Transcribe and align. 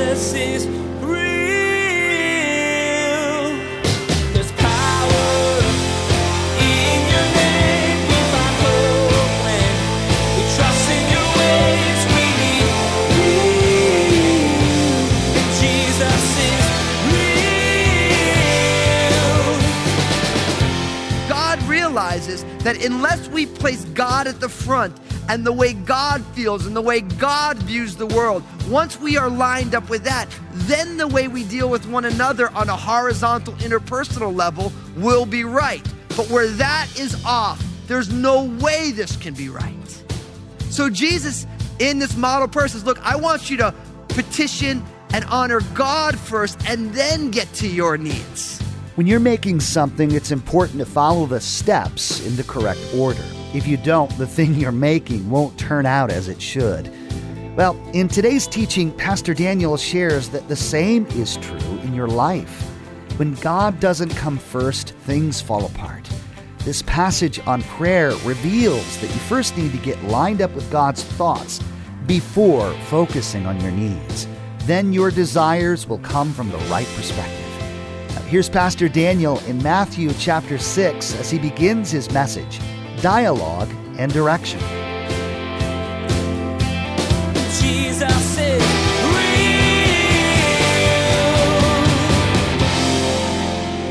Jesus 0.00 0.32
is 22.28 22.44
that 22.64 22.84
unless 22.84 23.28
we 23.28 23.46
place 23.46 23.84
God 23.86 24.26
at 24.26 24.40
the 24.40 24.48
front 24.48 24.98
and 25.28 25.46
the 25.46 25.52
way 25.52 25.72
God 25.72 26.24
feels 26.34 26.66
and 26.66 26.74
the 26.74 26.82
way 26.82 27.00
God 27.00 27.56
views 27.58 27.96
the 27.96 28.06
world, 28.06 28.42
once 28.70 28.98
we 29.00 29.16
are 29.16 29.28
lined 29.28 29.74
up 29.74 29.90
with 29.90 30.04
that, 30.04 30.28
then 30.52 30.96
the 30.96 31.08
way 31.08 31.26
we 31.26 31.44
deal 31.44 31.68
with 31.68 31.86
one 31.88 32.04
another 32.04 32.50
on 32.52 32.68
a 32.68 32.76
horizontal 32.76 33.52
interpersonal 33.54 34.34
level 34.34 34.72
will 34.96 35.26
be 35.26 35.44
right. 35.44 35.86
But 36.16 36.30
where 36.30 36.46
that 36.46 36.88
is 36.98 37.22
off, 37.24 37.62
there's 37.88 38.12
no 38.12 38.44
way 38.44 38.92
this 38.92 39.16
can 39.16 39.34
be 39.34 39.48
right. 39.48 40.04
So 40.70 40.88
Jesus 40.88 41.46
in 41.80 41.98
this 41.98 42.16
model 42.16 42.46
person 42.46 42.78
says, 42.78 42.86
look, 42.86 43.00
I 43.00 43.16
want 43.16 43.50
you 43.50 43.56
to 43.56 43.74
petition 44.08 44.84
and 45.12 45.24
honor 45.24 45.60
God 45.74 46.16
first 46.16 46.60
and 46.68 46.92
then 46.94 47.30
get 47.30 47.52
to 47.54 47.68
your 47.68 47.98
needs. 47.98 48.60
When 48.94 49.06
you're 49.06 49.18
making 49.18 49.60
something, 49.60 50.12
it's 50.12 50.30
important 50.30 50.78
to 50.78 50.86
follow 50.86 51.26
the 51.26 51.40
steps 51.40 52.24
in 52.24 52.36
the 52.36 52.44
correct 52.44 52.80
order. 52.94 53.24
If 53.52 53.66
you 53.66 53.76
don't, 53.78 54.16
the 54.18 54.26
thing 54.26 54.54
you're 54.54 54.70
making 54.70 55.28
won't 55.28 55.58
turn 55.58 55.86
out 55.86 56.10
as 56.10 56.28
it 56.28 56.40
should. 56.40 56.92
Well, 57.56 57.76
in 57.92 58.06
today's 58.06 58.46
teaching, 58.46 58.92
Pastor 58.92 59.34
Daniel 59.34 59.76
shares 59.76 60.28
that 60.28 60.46
the 60.46 60.54
same 60.54 61.04
is 61.06 61.36
true 61.38 61.78
in 61.80 61.92
your 61.92 62.06
life. 62.06 62.62
When 63.16 63.34
God 63.34 63.80
doesn't 63.80 64.10
come 64.10 64.38
first, 64.38 64.90
things 65.00 65.40
fall 65.40 65.66
apart. 65.66 66.08
This 66.58 66.82
passage 66.82 67.40
on 67.48 67.62
prayer 67.64 68.10
reveals 68.24 68.98
that 69.00 69.08
you 69.08 69.20
first 69.22 69.56
need 69.56 69.72
to 69.72 69.78
get 69.78 70.02
lined 70.04 70.40
up 70.40 70.54
with 70.54 70.70
God's 70.70 71.02
thoughts 71.02 71.60
before 72.06 72.72
focusing 72.84 73.46
on 73.46 73.60
your 73.60 73.72
needs. 73.72 74.28
Then 74.60 74.92
your 74.92 75.10
desires 75.10 75.88
will 75.88 75.98
come 75.98 76.32
from 76.32 76.50
the 76.50 76.58
right 76.68 76.88
perspective. 76.94 78.14
Now, 78.14 78.22
here's 78.22 78.48
Pastor 78.48 78.88
Daniel 78.88 79.40
in 79.40 79.60
Matthew 79.60 80.12
chapter 80.20 80.56
6 80.56 81.18
as 81.18 81.30
he 81.30 81.38
begins 81.40 81.90
his 81.90 82.12
message 82.12 82.60
Dialogue 83.02 83.70
and 83.98 84.12
Direction. 84.12 84.60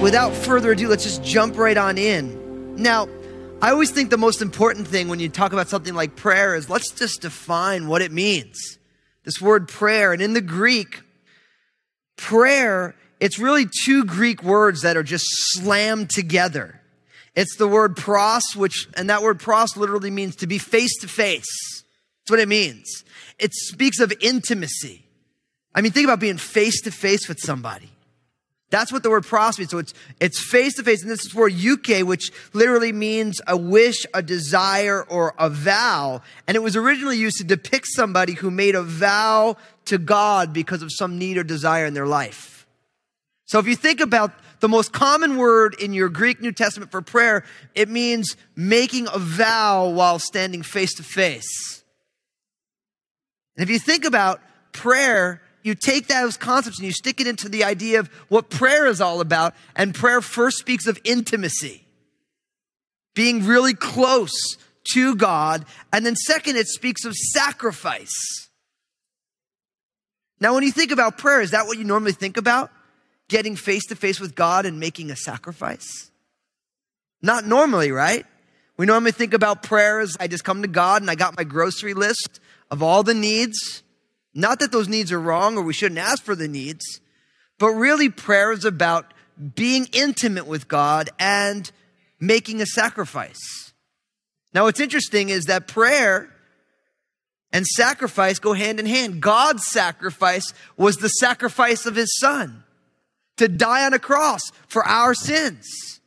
Without 0.02 0.33
further 0.33 0.72
ado, 0.72 0.88
let's 0.88 1.03
just 1.03 1.23
jump 1.23 1.58
right 1.58 1.78
on 1.78 1.97
in. 1.97 2.75
Now, 2.77 3.08
I 3.61 3.72
always 3.72 3.92
think 3.92 4.09
the 4.09 4.17
most 4.17 4.42
important 4.42 4.88
thing 4.88 5.09
when 5.09 5.20
you 5.20 5.27
talk 5.27 5.52
about 5.52 5.67
something 5.67 5.94
like 5.94 6.16
prayer 6.16 6.55
is 6.55 6.70
let's 6.70 6.92
just 6.92 7.22
define 7.22 7.88
what 7.88 8.02
it 8.02 8.11
means. 8.11 8.80
This 9.25 9.42
word 9.42 9.67
prayer, 9.67 10.14
and 10.14 10.22
in 10.22 10.33
the 10.33 10.42
Greek, 10.42 11.02
prayer, 12.16 12.95
it's 13.20 13.38
really 13.38 13.67
two 13.83 14.05
Greek 14.05 14.42
words 14.42 14.81
that 14.83 14.95
are 14.95 15.03
just 15.03 15.25
slammed 15.27 16.09
together. 16.09 16.80
It's 17.36 17.58
the 17.58 17.67
word 17.67 17.97
pros, 17.97 18.44
which, 18.55 18.88
and 18.95 19.09
that 19.09 19.22
word 19.22 19.39
pros 19.39 19.75
literally 19.75 20.11
means 20.11 20.38
to 20.38 20.47
be 20.47 20.58
face 20.58 20.97
to 21.02 21.08
face. 21.08 21.83
That's 22.22 22.31
what 22.31 22.39
it 22.39 22.47
means. 22.47 23.03
It 23.39 23.53
speaks 23.53 23.99
of 23.99 24.13
intimacy. 24.21 25.05
I 25.73 25.81
mean, 25.81 25.91
think 25.91 26.05
about 26.05 26.19
being 26.19 26.37
face 26.37 26.81
to 26.81 26.91
face 26.91 27.27
with 27.27 27.39
somebody. 27.39 27.89
That's 28.71 28.91
what 28.91 29.01
the 29.01 29.09
word 29.09 29.25
pros. 29.25 29.55
So 29.69 29.79
it's, 29.79 29.93
it's 30.19 30.39
face 30.39 30.75
to 30.75 30.83
face. 30.83 31.01
And 31.01 31.09
this 31.09 31.25
is 31.25 31.33
word 31.33 31.53
euche, 31.53 32.03
which 32.03 32.31
literally 32.53 32.91
means 32.91 33.41
a 33.47 33.58
wish, 33.58 34.05
a 34.14 34.21
desire, 34.21 35.03
or 35.03 35.33
a 35.39 35.49
vow. 35.49 36.21
And 36.47 36.55
it 36.55 36.59
was 36.59 36.75
originally 36.75 37.17
used 37.17 37.37
to 37.37 37.43
depict 37.43 37.87
somebody 37.89 38.33
who 38.33 38.52
made 38.52 38.75
a 38.75 38.83
vow 38.83 39.58
to 39.85 39.97
God 39.97 40.53
because 40.53 40.83
of 40.83 40.91
some 40.91 41.17
need 41.17 41.37
or 41.37 41.43
desire 41.43 41.85
in 41.85 41.95
their 41.95 42.05
life. 42.05 42.67
So 43.45 43.58
if 43.58 43.65
you 43.65 43.75
think 43.75 44.02
about 44.02 44.33
the 44.59 44.69
most 44.69 44.93
common 44.93 45.37
word 45.37 45.75
in 45.80 45.93
your 45.93 46.09
Greek 46.09 46.39
New 46.39 46.52
Testament 46.52 46.91
for 46.91 47.02
prayer, 47.02 47.43
it 47.73 47.89
means 47.89 48.37
making 48.55 49.08
a 49.11 49.17
vow 49.17 49.89
while 49.89 50.19
standing 50.19 50.61
face 50.61 50.93
to 50.95 51.03
face. 51.03 51.83
And 53.59 53.67
if 53.67 53.73
you 53.73 53.77
think 53.77 54.05
about 54.05 54.39
prayer, 54.71 55.42
you 55.64 55.75
take 55.75 56.08
those 56.08 56.37
concepts 56.37 56.80
and 56.80 56.86
you 56.86 56.93
stick 56.93 57.20
it 57.20 57.27
into 57.27 57.49
the 57.49 57.65
idea 57.65 57.99
of 57.99 58.08
what 58.30 58.49
prayer 58.49 58.87
is 58.87 59.02
all 59.02 59.20
about. 59.20 59.53
And 59.75 59.93
prayer 59.93 60.21
first 60.21 60.59
speaks 60.59 60.87
of 60.87 60.97
intimacy, 61.03 61.86
being 63.15 63.45
really 63.45 63.73
close 63.73 64.31
to 64.93 65.14
God. 65.14 65.65
And 65.92 66.05
then 66.05 66.15
second, 66.15 66.55
it 66.55 66.70
speaks 66.70 67.03
of 67.03 67.14
sacrifice. 67.14 68.47
Now, 70.39 70.53
when 70.53 70.64
you 70.64 70.71
think 70.71 70.91
about 70.91 71.17
prayer, 71.17 71.41
is 71.41 71.52
that 71.52 71.67
what 71.67 71.77
you 71.77 71.83
normally 71.83 72.14
think 72.14 72.37
about? 72.37 72.71
Getting 73.27 73.58
face 73.58 73.86
to 73.87 73.95
face 73.97 74.21
with 74.21 74.36
God 74.36 74.65
and 74.65 74.80
making 74.80 75.11
a 75.11 75.17
sacrifice? 75.17 76.11
Not 77.21 77.45
normally, 77.45 77.91
right? 77.91 78.26
We 78.77 78.86
normally 78.86 79.11
think 79.11 79.33
about 79.33 79.64
prayer 79.64 79.99
as 79.99 80.15
I 80.17 80.27
just 80.27 80.45
come 80.45 80.61
to 80.61 80.70
God 80.70 81.02
and 81.02 81.11
I 81.11 81.15
got 81.15 81.36
my 81.36 81.43
grocery 81.43 81.93
list 81.93 82.39
of 82.71 82.83
all 82.83 83.03
the 83.03 83.13
needs. 83.13 83.83
Not 84.33 84.59
that 84.59 84.71
those 84.71 84.87
needs 84.87 85.11
are 85.11 85.19
wrong 85.19 85.57
or 85.57 85.63
we 85.63 85.73
shouldn't 85.73 85.99
ask 85.99 86.23
for 86.23 86.35
the 86.35 86.47
needs, 86.47 87.02
but 87.57 87.69
really 87.69 88.09
prayer 88.09 88.52
is 88.52 88.65
about 88.65 89.13
being 89.55 89.87
intimate 89.93 90.47
with 90.47 90.67
God 90.67 91.09
and 91.17 91.69
making 92.19 92.61
a 92.61 92.65
sacrifice. 92.65 93.73
Now, 94.53 94.63
what's 94.65 94.79
interesting 94.79 95.29
is 95.29 95.45
that 95.45 95.67
prayer 95.67 96.29
and 97.52 97.65
sacrifice 97.65 98.39
go 98.39 98.53
hand 98.53 98.79
in 98.79 98.85
hand. 98.85 99.21
God's 99.21 99.65
sacrifice 99.67 100.53
was 100.77 100.97
the 100.97 101.09
sacrifice 101.09 101.85
of 101.85 101.95
his 101.95 102.17
son 102.19 102.63
to 103.37 103.47
die 103.47 103.85
on 103.85 103.93
a 103.93 103.99
cross 103.99 104.41
for 104.67 104.85
our 104.85 105.13
sins. 105.13 106.02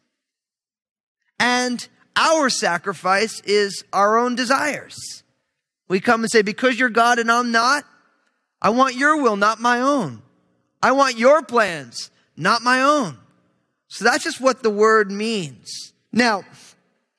And 1.38 1.86
our 2.14 2.50
sacrifice 2.50 3.40
is 3.40 3.84
our 3.92 4.18
own 4.18 4.34
desires. 4.34 5.22
We 5.92 6.00
come 6.00 6.22
and 6.22 6.30
say, 6.32 6.40
because 6.40 6.78
you're 6.78 6.88
God 6.88 7.18
and 7.18 7.30
I'm 7.30 7.52
not, 7.52 7.84
I 8.62 8.70
want 8.70 8.94
your 8.94 9.20
will, 9.20 9.36
not 9.36 9.60
my 9.60 9.78
own. 9.78 10.22
I 10.82 10.92
want 10.92 11.18
your 11.18 11.42
plans, 11.42 12.10
not 12.34 12.62
my 12.62 12.80
own. 12.80 13.18
So 13.88 14.06
that's 14.06 14.24
just 14.24 14.40
what 14.40 14.62
the 14.62 14.70
word 14.70 15.10
means. 15.10 15.92
Now, 16.10 16.44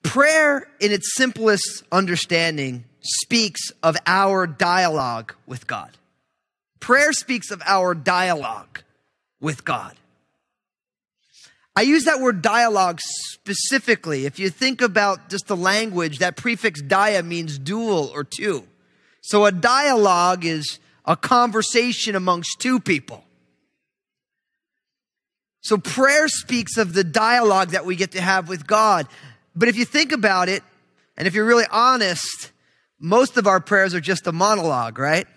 prayer 0.01 0.67
in 0.79 0.91
its 0.91 1.13
simplest 1.16 1.83
understanding 1.91 2.85
speaks 3.00 3.72
of 3.83 3.95
our 4.07 4.47
dialogue 4.47 5.35
with 5.45 5.67
God. 5.67 5.91
Prayer 6.79 7.13
speaks 7.13 7.51
of 7.51 7.62
our 7.67 7.94
dialogue 7.94 8.81
with 9.39 9.63
God. 9.63 9.94
I 11.75 11.81
use 11.81 12.06
that 12.06 12.19
word 12.19 12.41
dialogue 12.41 13.00
specifically. 13.01 14.25
If 14.25 14.38
you 14.38 14.50
think 14.50 14.81
about 14.81 15.29
just 15.29 15.47
the 15.47 15.57
language, 15.57 16.19
that 16.19 16.38
prefix 16.38 16.81
dia 16.81 17.23
means 17.23 17.57
dual 17.57 18.11
or 18.13 18.23
two. 18.23 18.67
So 19.22 19.45
a 19.45 19.51
dialogue 19.51 20.45
is 20.45 20.79
a 21.06 21.16
conversation 21.16 22.16
amongst 22.16 22.59
two 22.59 22.79
people. 22.79 23.23
So 25.62 25.78
prayer 25.78 26.28
speaks 26.28 26.78
of 26.78 26.94
the 26.94 27.03
dialogue 27.03 27.69
that 27.69 27.85
we 27.85 27.95
get 27.95 28.12
to 28.12 28.22
have 28.22 28.50
with 28.50 28.67
God. 28.67 29.07
But 29.56 29.69
if 29.69 29.78
you 29.78 29.85
think 29.85 30.12
about 30.12 30.50
it, 30.50 30.62
and 31.16 31.28
if 31.28 31.33
you're 31.33 31.45
really 31.45 31.66
honest, 31.72 32.51
most 33.00 33.38
of 33.38 33.47
our 33.47 33.59
prayers 33.59 33.94
are 33.94 34.01
just 34.01 34.28
a 34.28 34.31
monologue, 34.31 35.00
right? 35.00 35.28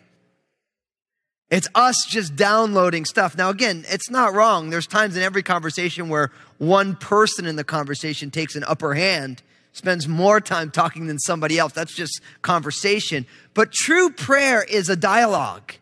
It's 1.51 1.69
us 1.75 1.97
just 2.09 2.34
downloading 2.34 3.04
stuff. 3.04 3.37
Now, 3.37 3.51
again, 3.51 3.84
it's 3.89 4.10
not 4.10 4.34
wrong. 4.34 4.71
There's 4.71 4.87
times 4.87 5.16
in 5.16 5.22
every 5.22 5.43
conversation 5.45 6.09
where 6.09 6.33
one 6.59 6.97
person 6.97 7.47
in 7.47 7.54
the 7.54 7.65
conversation 7.65 8.31
takes 8.31 8.57
an 8.57 8.65
upper 8.65 8.95
hand, 8.95 9.43
spends 9.72 10.09
more 10.09 10.41
time 10.41 10.71
talking 10.71 11.07
than 11.07 11.21
somebody 11.21 11.57
else. 11.59 11.72
That's 11.72 11.95
just 11.95 12.21
conversation. 12.43 13.27
But 13.54 13.72
true 13.72 14.10
prayer 14.10 14.65
is 14.65 14.89
a 14.89 14.97
dialogue. 14.97 15.75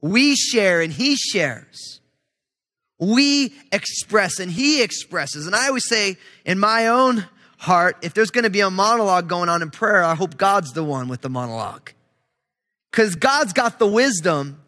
We 0.00 0.36
share 0.36 0.80
and 0.80 0.92
he 0.92 1.16
shares. 1.16 2.00
We 2.98 3.52
express 3.72 4.38
and 4.38 4.50
he 4.50 4.82
expresses. 4.82 5.46
And 5.46 5.54
I 5.54 5.68
always 5.68 5.86
say 5.86 6.16
in 6.46 6.58
my 6.58 6.86
own 6.86 7.26
heart, 7.58 7.98
if 8.02 8.14
there's 8.14 8.30
going 8.30 8.44
to 8.44 8.50
be 8.50 8.60
a 8.60 8.70
monologue 8.70 9.28
going 9.28 9.50
on 9.50 9.60
in 9.60 9.70
prayer, 9.70 10.02
I 10.02 10.14
hope 10.14 10.38
God's 10.38 10.72
the 10.72 10.82
one 10.82 11.08
with 11.08 11.20
the 11.20 11.28
monologue. 11.28 11.90
Because 12.90 13.16
God's 13.16 13.52
got 13.52 13.78
the 13.78 13.86
wisdom 13.86 14.61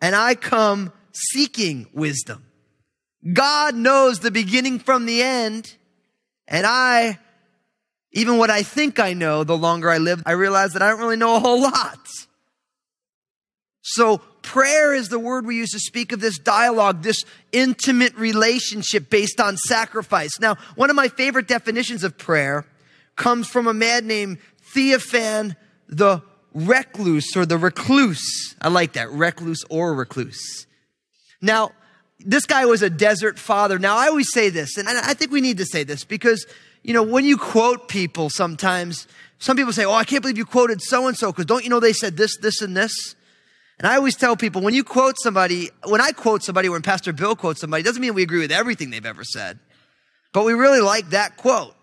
and 0.00 0.14
I 0.14 0.34
come 0.34 0.92
seeking 1.12 1.86
wisdom. 1.92 2.44
God 3.32 3.74
knows 3.74 4.20
the 4.20 4.30
beginning 4.30 4.78
from 4.78 5.06
the 5.06 5.22
end, 5.22 5.74
and 6.48 6.66
I, 6.66 7.18
even 8.12 8.38
what 8.38 8.50
I 8.50 8.62
think 8.62 8.98
I 8.98 9.12
know, 9.12 9.44
the 9.44 9.56
longer 9.56 9.90
I 9.90 9.98
live, 9.98 10.22
I 10.24 10.32
realize 10.32 10.72
that 10.72 10.82
I 10.82 10.88
don't 10.88 11.00
really 11.00 11.16
know 11.16 11.36
a 11.36 11.40
whole 11.40 11.60
lot. 11.60 11.98
So, 13.82 14.18
prayer 14.42 14.94
is 14.94 15.08
the 15.08 15.18
word 15.18 15.44
we 15.46 15.56
use 15.56 15.70
to 15.70 15.78
speak 15.78 16.12
of 16.12 16.20
this 16.20 16.38
dialogue, 16.38 17.02
this 17.02 17.24
intimate 17.52 18.14
relationship 18.16 19.10
based 19.10 19.40
on 19.40 19.56
sacrifice. 19.56 20.40
Now, 20.40 20.56
one 20.76 20.90
of 20.90 20.96
my 20.96 21.08
favorite 21.08 21.48
definitions 21.48 22.04
of 22.04 22.16
prayer 22.16 22.64
comes 23.16 23.48
from 23.48 23.66
a 23.66 23.74
man 23.74 24.06
named 24.06 24.38
Theophan 24.74 25.56
the 25.88 26.22
Recluse 26.54 27.36
or 27.36 27.46
the 27.46 27.58
Recluse. 27.58 28.56
I 28.60 28.68
like 28.68 28.94
that, 28.94 29.10
recluse 29.10 29.64
or 29.70 29.94
recluse. 29.94 30.66
Now, 31.40 31.72
this 32.18 32.44
guy 32.44 32.66
was 32.66 32.82
a 32.82 32.90
desert 32.90 33.38
father. 33.38 33.78
Now, 33.78 33.96
I 33.96 34.08
always 34.08 34.32
say 34.32 34.50
this, 34.50 34.76
and 34.76 34.88
I 34.88 35.14
think 35.14 35.30
we 35.30 35.40
need 35.40 35.58
to 35.58 35.64
say 35.64 35.84
this 35.84 36.04
because, 36.04 36.46
you 36.82 36.92
know, 36.92 37.02
when 37.02 37.24
you 37.24 37.36
quote 37.38 37.88
people 37.88 38.28
sometimes, 38.30 39.06
some 39.38 39.56
people 39.56 39.72
say, 39.72 39.84
Oh, 39.84 39.92
I 39.92 40.04
can't 40.04 40.22
believe 40.22 40.38
you 40.38 40.44
quoted 40.44 40.82
so 40.82 41.06
and 41.06 41.16
so 41.16 41.32
because 41.32 41.46
don't 41.46 41.64
you 41.64 41.70
know 41.70 41.80
they 41.80 41.92
said 41.92 42.16
this, 42.16 42.36
this, 42.38 42.60
and 42.60 42.76
this? 42.76 43.14
And 43.78 43.86
I 43.86 43.96
always 43.96 44.14
tell 44.14 44.36
people 44.36 44.60
when 44.60 44.74
you 44.74 44.84
quote 44.84 45.16
somebody, 45.18 45.70
when 45.86 46.02
I 46.02 46.10
quote 46.12 46.42
somebody, 46.42 46.68
when 46.68 46.82
Pastor 46.82 47.14
Bill 47.14 47.34
quotes 47.34 47.60
somebody, 47.60 47.82
doesn't 47.82 48.00
mean 48.00 48.12
we 48.12 48.22
agree 48.22 48.40
with 48.40 48.52
everything 48.52 48.90
they've 48.90 49.06
ever 49.06 49.24
said, 49.24 49.58
but 50.34 50.44
we 50.44 50.52
really 50.52 50.80
like 50.80 51.10
that 51.10 51.38
quote. 51.38 51.74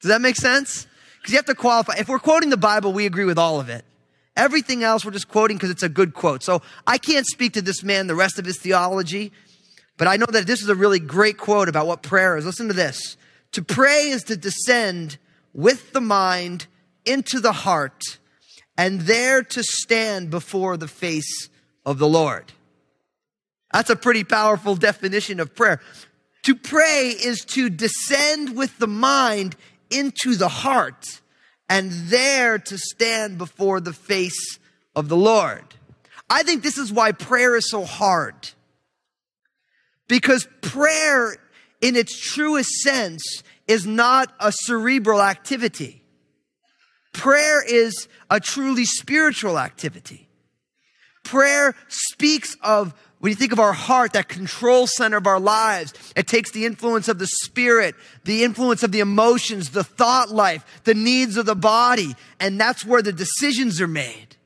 Does 0.00 0.08
that 0.08 0.22
make 0.22 0.36
sense? 0.36 0.86
Because 1.24 1.32
you 1.32 1.38
have 1.38 1.46
to 1.46 1.54
qualify. 1.54 1.94
If 1.98 2.10
we're 2.10 2.18
quoting 2.18 2.50
the 2.50 2.58
Bible, 2.58 2.92
we 2.92 3.06
agree 3.06 3.24
with 3.24 3.38
all 3.38 3.58
of 3.58 3.70
it. 3.70 3.82
Everything 4.36 4.84
else 4.84 5.06
we're 5.06 5.10
just 5.10 5.26
quoting 5.26 5.56
because 5.56 5.70
it's 5.70 5.82
a 5.82 5.88
good 5.88 6.12
quote. 6.12 6.42
So 6.42 6.60
I 6.86 6.98
can't 6.98 7.24
speak 7.24 7.54
to 7.54 7.62
this 7.62 7.82
man, 7.82 8.08
the 8.08 8.14
rest 8.14 8.38
of 8.38 8.44
his 8.44 8.58
theology, 8.58 9.32
but 9.96 10.06
I 10.06 10.16
know 10.16 10.26
that 10.28 10.46
this 10.46 10.60
is 10.60 10.68
a 10.68 10.74
really 10.74 10.98
great 10.98 11.38
quote 11.38 11.70
about 11.70 11.86
what 11.86 12.02
prayer 12.02 12.36
is. 12.36 12.44
Listen 12.44 12.68
to 12.68 12.74
this. 12.74 13.16
To 13.52 13.62
pray 13.62 14.10
is 14.10 14.22
to 14.24 14.36
descend 14.36 15.16
with 15.54 15.94
the 15.94 16.02
mind 16.02 16.66
into 17.06 17.40
the 17.40 17.52
heart 17.52 18.18
and 18.76 19.00
there 19.00 19.42
to 19.42 19.62
stand 19.62 20.28
before 20.28 20.76
the 20.76 20.88
face 20.88 21.48
of 21.86 21.96
the 21.96 22.08
Lord. 22.08 22.52
That's 23.72 23.88
a 23.88 23.96
pretty 23.96 24.24
powerful 24.24 24.76
definition 24.76 25.40
of 25.40 25.54
prayer. 25.54 25.80
To 26.42 26.54
pray 26.54 27.14
is 27.18 27.46
to 27.46 27.70
descend 27.70 28.54
with 28.58 28.76
the 28.76 28.86
mind 28.86 29.56
into 29.90 30.34
the 30.34 30.48
heart 30.48 31.20
and 31.68 31.90
there 31.90 32.58
to 32.58 32.78
stand 32.78 33.38
before 33.38 33.80
the 33.80 33.92
face 33.92 34.58
of 34.94 35.08
the 35.08 35.16
Lord. 35.16 35.64
I 36.28 36.42
think 36.42 36.62
this 36.62 36.78
is 36.78 36.92
why 36.92 37.12
prayer 37.12 37.56
is 37.56 37.70
so 37.70 37.84
hard. 37.84 38.50
Because 40.08 40.46
prayer, 40.60 41.36
in 41.80 41.96
its 41.96 42.18
truest 42.18 42.70
sense, 42.82 43.42
is 43.66 43.86
not 43.86 44.32
a 44.38 44.52
cerebral 44.52 45.22
activity. 45.22 46.02
Prayer 47.12 47.64
is 47.64 48.08
a 48.30 48.40
truly 48.40 48.84
spiritual 48.84 49.58
activity. 49.58 50.28
Prayer 51.24 51.74
speaks 51.88 52.54
of, 52.62 52.94
when 53.24 53.30
you 53.30 53.36
think 53.36 53.52
of 53.52 53.58
our 53.58 53.72
heart, 53.72 54.12
that 54.12 54.28
control 54.28 54.86
center 54.86 55.16
of 55.16 55.26
our 55.26 55.40
lives, 55.40 55.94
it 56.14 56.26
takes 56.26 56.50
the 56.50 56.66
influence 56.66 57.08
of 57.08 57.18
the 57.18 57.26
spirit, 57.26 57.94
the 58.24 58.44
influence 58.44 58.82
of 58.82 58.92
the 58.92 59.00
emotions, 59.00 59.70
the 59.70 59.82
thought 59.82 60.28
life, 60.28 60.82
the 60.84 60.92
needs 60.92 61.38
of 61.38 61.46
the 61.46 61.54
body, 61.54 62.14
and 62.38 62.60
that's 62.60 62.84
where 62.84 63.00
the 63.00 63.14
decisions 63.14 63.80
are 63.80 63.88
made. 63.88 64.36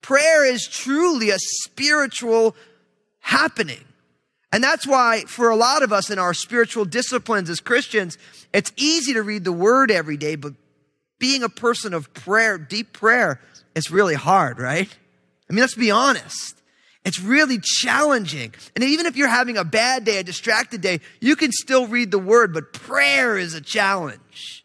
Prayer 0.00 0.46
is 0.46 0.66
truly 0.66 1.28
a 1.28 1.36
spiritual 1.38 2.56
happening. 3.18 3.84
And 4.50 4.64
that's 4.64 4.86
why, 4.86 5.24
for 5.26 5.50
a 5.50 5.56
lot 5.56 5.82
of 5.82 5.92
us 5.92 6.08
in 6.08 6.18
our 6.18 6.32
spiritual 6.32 6.86
disciplines 6.86 7.50
as 7.50 7.60
Christians, 7.60 8.16
it's 8.54 8.72
easy 8.78 9.12
to 9.12 9.22
read 9.22 9.44
the 9.44 9.52
word 9.52 9.90
every 9.90 10.16
day, 10.16 10.36
but 10.36 10.54
being 11.18 11.42
a 11.42 11.50
person 11.50 11.92
of 11.92 12.14
prayer, 12.14 12.56
deep 12.56 12.94
prayer, 12.94 13.42
is 13.74 13.90
really 13.90 14.14
hard, 14.14 14.58
right? 14.58 14.88
I 15.50 15.52
mean, 15.52 15.60
let's 15.60 15.74
be 15.74 15.90
honest. 15.90 16.59
It's 17.04 17.20
really 17.20 17.58
challenging. 17.62 18.54
And 18.74 18.84
even 18.84 19.06
if 19.06 19.16
you're 19.16 19.28
having 19.28 19.56
a 19.56 19.64
bad 19.64 20.04
day, 20.04 20.18
a 20.18 20.22
distracted 20.22 20.80
day, 20.80 21.00
you 21.20 21.34
can 21.34 21.50
still 21.52 21.86
read 21.86 22.10
the 22.10 22.18
word, 22.18 22.52
but 22.52 22.72
prayer 22.72 23.38
is 23.38 23.54
a 23.54 23.60
challenge. 23.60 24.64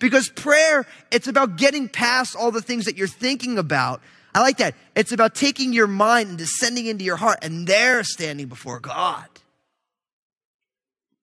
Because 0.00 0.28
prayer, 0.28 0.86
it's 1.10 1.28
about 1.28 1.56
getting 1.56 1.88
past 1.88 2.34
all 2.36 2.50
the 2.50 2.62
things 2.62 2.86
that 2.86 2.96
you're 2.96 3.06
thinking 3.06 3.58
about. 3.58 4.00
I 4.34 4.40
like 4.40 4.58
that. 4.58 4.74
It's 4.94 5.12
about 5.12 5.34
taking 5.34 5.72
your 5.72 5.86
mind 5.86 6.30
and 6.30 6.38
descending 6.38 6.86
into 6.86 7.04
your 7.04 7.16
heart 7.16 7.38
and 7.42 7.66
there 7.66 8.02
standing 8.04 8.46
before 8.46 8.80
God. 8.80 9.26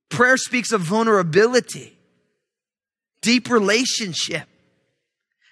Prayer 0.09 0.37
speaks 0.37 0.71
of 0.71 0.81
vulnerability 0.81 1.95
deep 3.25 3.49
relationship. 3.49 4.47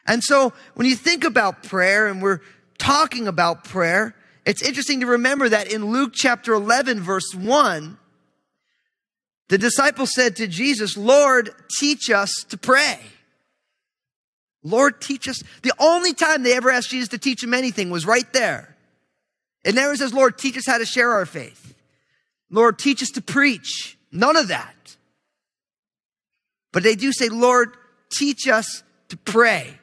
And 0.05 0.23
so 0.23 0.53
when 0.75 0.87
you 0.87 0.95
think 0.95 1.23
about 1.23 1.63
prayer 1.63 2.07
and 2.07 2.21
we're 2.21 2.41
talking 2.77 3.27
about 3.27 3.63
prayer, 3.63 4.13
it's 4.45 4.61
interesting 4.61 4.99
to 5.01 5.07
remember 5.07 5.49
that 5.49 5.71
in 5.71 5.85
Luke 5.85 6.11
chapter 6.13 6.53
11, 6.53 6.99
verse 7.01 7.33
1, 7.33 7.97
the 9.49 9.57
disciples 9.57 10.13
said 10.13 10.35
to 10.37 10.47
Jesus, 10.47 10.97
Lord, 10.97 11.51
teach 11.79 12.09
us 12.09 12.31
to 12.49 12.57
pray. 12.57 12.99
Lord, 14.63 15.01
teach 15.01 15.27
us. 15.27 15.43
The 15.61 15.73
only 15.79 16.13
time 16.13 16.43
they 16.43 16.55
ever 16.55 16.71
asked 16.71 16.89
Jesus 16.89 17.09
to 17.09 17.17
teach 17.17 17.41
them 17.41 17.53
anything 17.53 17.89
was 17.89 18.05
right 18.05 18.31
there. 18.33 18.75
It 19.63 19.75
never 19.75 19.95
says, 19.95 20.13
Lord, 20.13 20.37
teach 20.37 20.57
us 20.57 20.65
how 20.65 20.77
to 20.77 20.85
share 20.85 21.11
our 21.11 21.25
faith. 21.25 21.75
Lord, 22.49 22.79
teach 22.79 23.01
us 23.01 23.09
to 23.11 23.21
preach. 23.21 23.97
None 24.11 24.35
of 24.35 24.49
that. 24.49 24.95
But 26.71 26.83
they 26.83 26.95
do 26.95 27.11
say, 27.11 27.29
Lord, 27.29 27.75
teach 28.09 28.47
us 28.47 28.83
to 29.09 29.17
pray. 29.17 29.77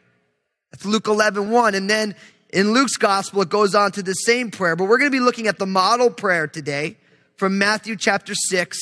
That's 0.71 0.85
Luke 0.85 1.07
11, 1.07 1.51
1. 1.51 1.75
And 1.75 1.89
then 1.89 2.15
in 2.53 2.73
Luke's 2.73 2.97
gospel, 2.97 3.43
it 3.43 3.49
goes 3.49 3.75
on 3.75 3.93
to 3.93 4.03
the 4.03 4.13
same 4.13 4.51
prayer. 4.51 4.77
But 4.77 4.85
we're 4.85 4.99
going 4.99 5.11
to 5.11 5.17
be 5.17 5.21
looking 5.25 5.47
at 5.47 5.59
the 5.59 5.67
model 5.67 6.11
prayer 6.11 6.47
today 6.47 6.97
from 7.37 7.59
Matthew 7.59 7.97
chapter 7.97 8.35
6, 8.35 8.79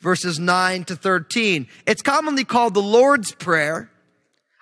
verses 0.00 0.38
9 0.38 0.84
to 0.84 0.96
13. 0.96 1.66
It's 1.86 2.02
commonly 2.02 2.44
called 2.44 2.74
the 2.74 2.82
Lord's 2.82 3.32
Prayer. 3.32 3.90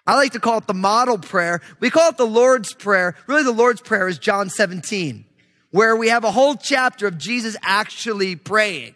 I 0.06 0.14
like 0.14 0.32
to 0.32 0.40
call 0.40 0.58
it 0.58 0.66
the 0.66 0.74
model 0.74 1.18
prayer. 1.18 1.60
We 1.80 1.90
call 1.90 2.10
it 2.10 2.16
the 2.16 2.26
Lord's 2.26 2.72
Prayer. 2.72 3.14
Really, 3.26 3.42
the 3.42 3.52
Lord's 3.52 3.80
Prayer 3.80 4.08
is 4.08 4.18
John 4.18 4.48
17, 4.48 5.24
where 5.70 5.96
we 5.96 6.08
have 6.08 6.24
a 6.24 6.30
whole 6.30 6.54
chapter 6.54 7.06
of 7.06 7.18
Jesus 7.18 7.56
actually 7.62 8.36
praying. 8.36 8.94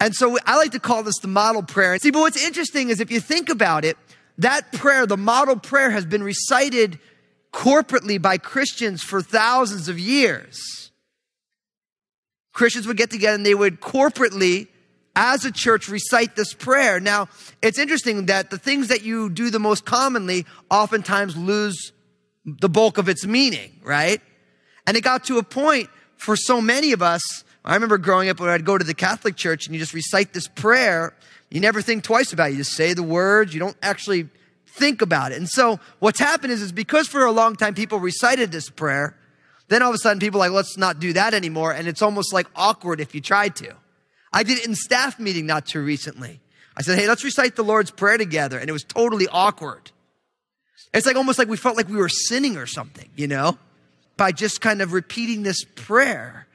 And 0.00 0.14
so 0.14 0.38
I 0.44 0.56
like 0.56 0.72
to 0.72 0.80
call 0.80 1.02
this 1.02 1.18
the 1.20 1.28
model 1.28 1.62
prayer. 1.62 1.98
See, 1.98 2.10
but 2.10 2.20
what's 2.20 2.42
interesting 2.42 2.90
is 2.90 3.00
if 3.00 3.10
you 3.10 3.20
think 3.20 3.48
about 3.48 3.84
it, 3.84 3.96
that 4.38 4.72
prayer, 4.72 5.06
the 5.06 5.16
model 5.16 5.56
prayer, 5.56 5.90
has 5.90 6.04
been 6.04 6.22
recited 6.22 6.98
corporately 7.54 8.20
by 8.20 8.36
Christians 8.36 9.02
for 9.02 9.22
thousands 9.22 9.88
of 9.88 9.98
years. 9.98 10.90
Christians 12.52 12.86
would 12.86 12.96
get 12.96 13.10
together 13.10 13.36
and 13.36 13.46
they 13.46 13.54
would 13.54 13.80
corporately, 13.80 14.66
as 15.16 15.44
a 15.44 15.52
church, 15.52 15.88
recite 15.88 16.36
this 16.36 16.52
prayer. 16.52 16.98
Now, 16.98 17.28
it's 17.62 17.78
interesting 17.78 18.26
that 18.26 18.50
the 18.50 18.58
things 18.58 18.88
that 18.88 19.02
you 19.02 19.30
do 19.30 19.50
the 19.50 19.60
most 19.60 19.84
commonly 19.84 20.44
oftentimes 20.70 21.36
lose 21.36 21.92
the 22.44 22.68
bulk 22.68 22.98
of 22.98 23.08
its 23.08 23.24
meaning, 23.24 23.80
right? 23.82 24.20
And 24.86 24.96
it 24.96 25.02
got 25.02 25.24
to 25.24 25.38
a 25.38 25.42
point 25.42 25.88
for 26.16 26.36
so 26.36 26.60
many 26.60 26.92
of 26.92 27.00
us 27.00 27.44
I 27.64 27.72
remember 27.74 27.96
growing 27.96 28.28
up 28.28 28.38
when 28.40 28.50
I'd 28.50 28.66
go 28.66 28.76
to 28.76 28.84
the 28.84 28.94
Catholic 28.94 29.36
church 29.36 29.66
and 29.66 29.74
you 29.74 29.80
just 29.80 29.94
recite 29.94 30.34
this 30.34 30.48
prayer. 30.48 31.14
You 31.50 31.60
never 31.60 31.80
think 31.80 32.04
twice 32.04 32.32
about 32.32 32.50
it. 32.50 32.52
You 32.52 32.58
just 32.58 32.72
say 32.72 32.92
the 32.92 33.02
words. 33.02 33.54
You 33.54 33.60
don't 33.60 33.76
actually 33.82 34.28
think 34.74 35.02
about 35.02 35.32
it. 35.32 35.38
And 35.38 35.48
so 35.48 35.78
what's 36.00 36.18
happened 36.18 36.52
is, 36.52 36.60
is 36.60 36.72
because 36.72 37.06
for 37.06 37.24
a 37.24 37.32
long 37.32 37.56
time 37.56 37.74
people 37.74 37.98
recited 38.00 38.52
this 38.52 38.68
prayer, 38.68 39.16
then 39.68 39.82
all 39.82 39.90
of 39.90 39.94
a 39.94 39.98
sudden 39.98 40.18
people 40.18 40.40
like, 40.40 40.50
let's 40.50 40.76
not 40.76 41.00
do 41.00 41.12
that 41.14 41.32
anymore. 41.34 41.72
And 41.72 41.88
it's 41.88 42.02
almost 42.02 42.32
like 42.32 42.46
awkward 42.54 43.00
if 43.00 43.14
you 43.14 43.20
tried 43.20 43.56
to. 43.56 43.74
I 44.32 44.42
did 44.42 44.58
it 44.58 44.66
in 44.66 44.74
staff 44.74 45.18
meeting 45.18 45.46
not 45.46 45.66
too 45.66 45.82
recently. 45.82 46.40
I 46.76 46.82
said, 46.82 46.98
hey, 46.98 47.06
let's 47.06 47.22
recite 47.22 47.54
the 47.54 47.62
Lord's 47.62 47.92
Prayer 47.92 48.18
together. 48.18 48.58
And 48.58 48.68
it 48.68 48.72
was 48.72 48.84
totally 48.84 49.28
awkward. 49.28 49.92
It's 50.92 51.06
like 51.06 51.16
almost 51.16 51.38
like 51.38 51.48
we 51.48 51.56
felt 51.56 51.76
like 51.76 51.88
we 51.88 51.96
were 51.96 52.08
sinning 52.08 52.56
or 52.56 52.66
something, 52.66 53.08
you 53.16 53.28
know, 53.28 53.58
by 54.16 54.32
just 54.32 54.60
kind 54.60 54.82
of 54.82 54.92
repeating 54.92 55.42
this 55.44 55.64
prayer. 55.64 56.46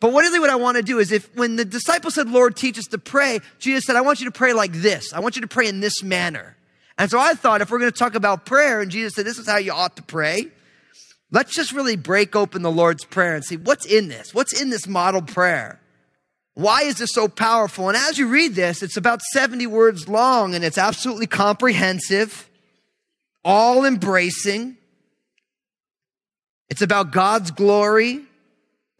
But 0.00 0.12
what 0.12 0.22
really 0.22 0.38
what 0.38 0.50
I 0.50 0.56
want 0.56 0.76
to 0.76 0.82
do 0.82 0.98
is 0.98 1.12
if 1.12 1.34
when 1.34 1.56
the 1.56 1.64
disciples 1.64 2.14
said, 2.14 2.28
Lord, 2.28 2.56
teach 2.56 2.78
us 2.78 2.86
to 2.86 2.98
pray, 2.98 3.40
Jesus 3.58 3.84
said, 3.84 3.96
I 3.96 4.02
want 4.02 4.20
you 4.20 4.26
to 4.26 4.32
pray 4.32 4.52
like 4.52 4.72
this. 4.72 5.12
I 5.12 5.20
want 5.20 5.36
you 5.36 5.42
to 5.42 5.48
pray 5.48 5.68
in 5.68 5.80
this 5.80 6.02
manner. 6.02 6.56
And 6.98 7.10
so 7.10 7.18
I 7.18 7.34
thought 7.34 7.60
if 7.60 7.70
we're 7.70 7.78
going 7.78 7.90
to 7.90 7.98
talk 7.98 8.14
about 8.14 8.46
prayer 8.46 8.80
and 8.80 8.90
Jesus 8.90 9.14
said, 9.14 9.26
this 9.26 9.38
is 9.38 9.48
how 9.48 9.56
you 9.56 9.72
ought 9.72 9.96
to 9.96 10.02
pray, 10.02 10.48
let's 11.30 11.54
just 11.54 11.72
really 11.72 11.96
break 11.96 12.36
open 12.36 12.62
the 12.62 12.70
Lord's 12.70 13.04
Prayer 13.04 13.34
and 13.34 13.44
see 13.44 13.56
what's 13.56 13.84
in 13.84 14.08
this. 14.08 14.32
What's 14.32 14.60
in 14.60 14.70
this 14.70 14.86
model 14.86 15.22
prayer? 15.22 15.80
Why 16.54 16.82
is 16.82 16.98
this 16.98 17.12
so 17.12 17.26
powerful? 17.26 17.88
And 17.88 17.96
as 17.96 18.16
you 18.16 18.28
read 18.28 18.54
this, 18.54 18.82
it's 18.82 18.96
about 18.96 19.22
70 19.22 19.66
words 19.66 20.08
long 20.08 20.54
and 20.54 20.64
it's 20.64 20.78
absolutely 20.78 21.26
comprehensive, 21.26 22.48
all 23.44 23.84
embracing. 23.84 24.76
It's 26.68 26.82
about 26.82 27.10
God's 27.10 27.50
glory 27.50 28.22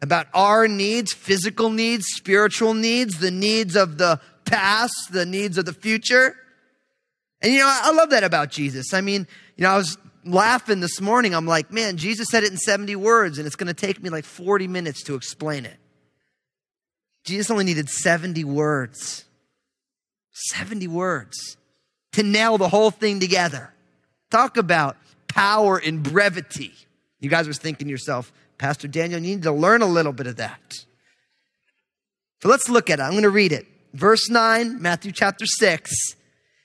about 0.01 0.27
our 0.33 0.67
needs, 0.67 1.13
physical 1.13 1.69
needs, 1.69 2.05
spiritual 2.07 2.73
needs, 2.73 3.19
the 3.19 3.31
needs 3.31 3.75
of 3.75 3.97
the 3.97 4.19
past, 4.45 5.11
the 5.11 5.25
needs 5.25 5.57
of 5.57 5.65
the 5.65 5.73
future. 5.73 6.35
And 7.45 7.53
you 7.53 7.59
know, 7.59 7.67
I 7.69 7.91
love 7.91 8.09
that 8.09 8.23
about 8.23 8.49
Jesus. 8.49 8.91
I 8.91 9.01
mean, 9.01 9.27
you 9.55 9.65
know, 9.65 9.69
I 9.69 9.77
was 9.77 9.99
laughing 10.25 10.79
this 10.79 10.99
morning. 10.99 11.35
I'm 11.35 11.45
like, 11.45 11.71
man, 11.71 11.95
Jesus 11.95 12.27
said 12.31 12.43
it 12.43 12.51
in 12.51 12.57
70 12.57 12.95
words, 12.95 13.37
and 13.37 13.45
it's 13.45 13.55
going 13.55 13.67
to 13.67 13.73
take 13.75 14.01
me 14.01 14.09
like 14.09 14.25
40 14.25 14.67
minutes 14.67 15.03
to 15.03 15.13
explain 15.13 15.63
it. 15.63 15.77
Jesus 17.23 17.51
only 17.51 17.63
needed 17.63 17.87
70 17.87 18.43
words. 18.45 19.25
70 20.31 20.87
words 20.87 21.57
to 22.13 22.23
nail 22.23 22.57
the 22.57 22.67
whole 22.67 22.89
thing 22.89 23.19
together. 23.19 23.71
Talk 24.31 24.57
about 24.57 24.97
power 25.27 25.77
in 25.77 26.01
brevity. 26.01 26.73
You 27.19 27.29
guys 27.29 27.45
were 27.45 27.53
thinking 27.53 27.85
to 27.85 27.91
yourself, 27.91 28.33
Pastor 28.57 28.87
Daniel, 28.87 29.21
you 29.21 29.35
need 29.35 29.43
to 29.43 29.51
learn 29.51 29.83
a 29.83 29.85
little 29.85 30.13
bit 30.13 30.25
of 30.25 30.37
that. 30.37 30.73
But 32.41 32.49
let's 32.49 32.69
look 32.69 32.89
at 32.89 32.97
it. 32.97 33.03
I'm 33.03 33.11
going 33.11 33.21
to 33.21 33.29
read 33.29 33.51
it. 33.51 33.67
Verse 33.93 34.31
9, 34.31 34.81
Matthew 34.81 35.11
chapter 35.11 35.45
6. 35.45 36.15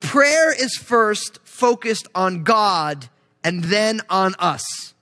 Prayer 0.00 0.52
is 0.52 0.76
first 0.76 1.38
focused 1.44 2.08
on 2.14 2.42
God 2.42 3.08
and 3.44 3.64
then 3.64 4.00
on 4.08 4.34
us. 4.38 4.94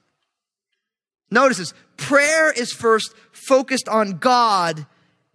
Notice 1.31 1.59
this 1.59 1.75
prayer 1.97 2.51
is 2.51 2.73
first 2.73 3.15
focused 3.33 3.89
on 3.89 4.19
God 4.19 4.87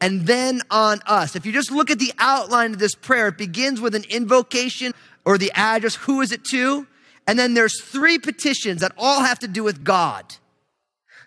and 0.02 0.28
then 0.28 0.62
on 0.70 1.00
us. 1.06 1.36
If 1.36 1.46
you 1.46 1.52
just 1.52 1.72
look 1.72 1.90
at 1.90 2.00
the 2.00 2.14
outline 2.20 2.74
of 2.74 2.80
this 2.80 2.96
prayer, 2.96 3.30
it 3.30 3.38
begins 3.38 3.80
with 3.80 3.96
an 3.96 4.04
invocation 4.10 4.94
or 5.26 5.38
the 5.38 5.52
address, 5.56 5.96
who 5.96 6.22
is 6.22 6.32
it 6.32 6.44
to? 6.46 6.88
And 7.26 7.40
then 7.40 7.54
there's 7.54 7.82
three 7.82 8.20
petitions 8.20 8.82
that 8.82 8.92
all 8.98 9.22
have 9.22 9.40
to 9.40 9.48
do 9.48 9.64
with 9.64 9.84
God. 9.84 10.36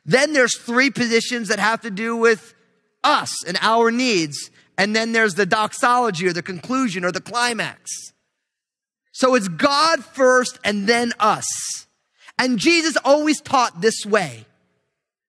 Then 0.04 0.32
there's 0.34 0.58
three 0.58 0.90
petitions 0.90 1.48
that 1.48 1.58
have 1.58 1.80
to 1.82 1.90
do 1.90 2.16
with 2.16 2.54
us 3.02 3.44
and 3.44 3.58
our 3.62 3.90
needs. 3.90 4.50
And 4.76 4.94
then 4.94 5.12
there's 5.12 5.34
the 5.34 5.46
doxology 5.46 6.26
or 6.26 6.32
the 6.32 6.42
conclusion 6.42 7.04
or 7.04 7.12
the 7.12 7.20
climax. 7.20 8.12
So 9.16 9.34
it's 9.34 9.48
God 9.48 10.04
first 10.04 10.58
and 10.62 10.86
then 10.86 11.14
us. 11.18 11.46
And 12.38 12.58
Jesus 12.58 12.98
always 13.02 13.40
taught 13.40 13.80
this 13.80 14.04
way. 14.04 14.44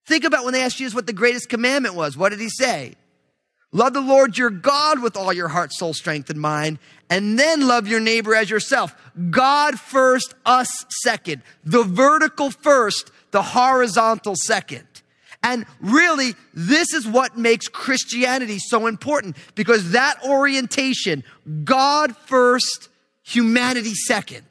Think 0.05 0.25
about 0.25 0.43
when 0.43 0.51
they 0.51 0.61
asked 0.61 0.75
Jesus 0.75 0.93
what 0.93 1.07
the 1.07 1.13
greatest 1.13 1.47
commandment 1.47 1.95
was. 1.95 2.17
What 2.17 2.29
did 2.33 2.41
he 2.41 2.49
say? 2.49 2.95
Love 3.71 3.93
the 3.93 4.01
Lord 4.01 4.37
your 4.37 4.49
God 4.49 5.01
with 5.01 5.15
all 5.15 5.31
your 5.31 5.47
heart, 5.47 5.71
soul, 5.71 5.93
strength, 5.93 6.29
and 6.29 6.37
mind, 6.37 6.79
and 7.09 7.39
then 7.39 7.65
love 7.65 7.87
your 7.87 8.01
neighbor 8.01 8.35
as 8.35 8.49
yourself. 8.49 8.93
God 9.29 9.79
first, 9.79 10.35
us 10.45 10.67
second. 10.89 11.41
The 11.63 11.83
vertical 11.83 12.51
first, 12.51 13.09
the 13.31 13.41
horizontal 13.41 14.35
second. 14.35 14.85
And 15.41 15.65
really, 15.79 16.35
this 16.53 16.91
is 16.91 17.07
what 17.07 17.37
makes 17.37 17.69
Christianity 17.69 18.59
so 18.59 18.85
important 18.85 19.37
because 19.55 19.91
that 19.91 20.17
orientation, 20.25 21.23
God 21.63 22.17
first, 22.17 22.89
humanity 23.27 23.93
second. 23.93 24.45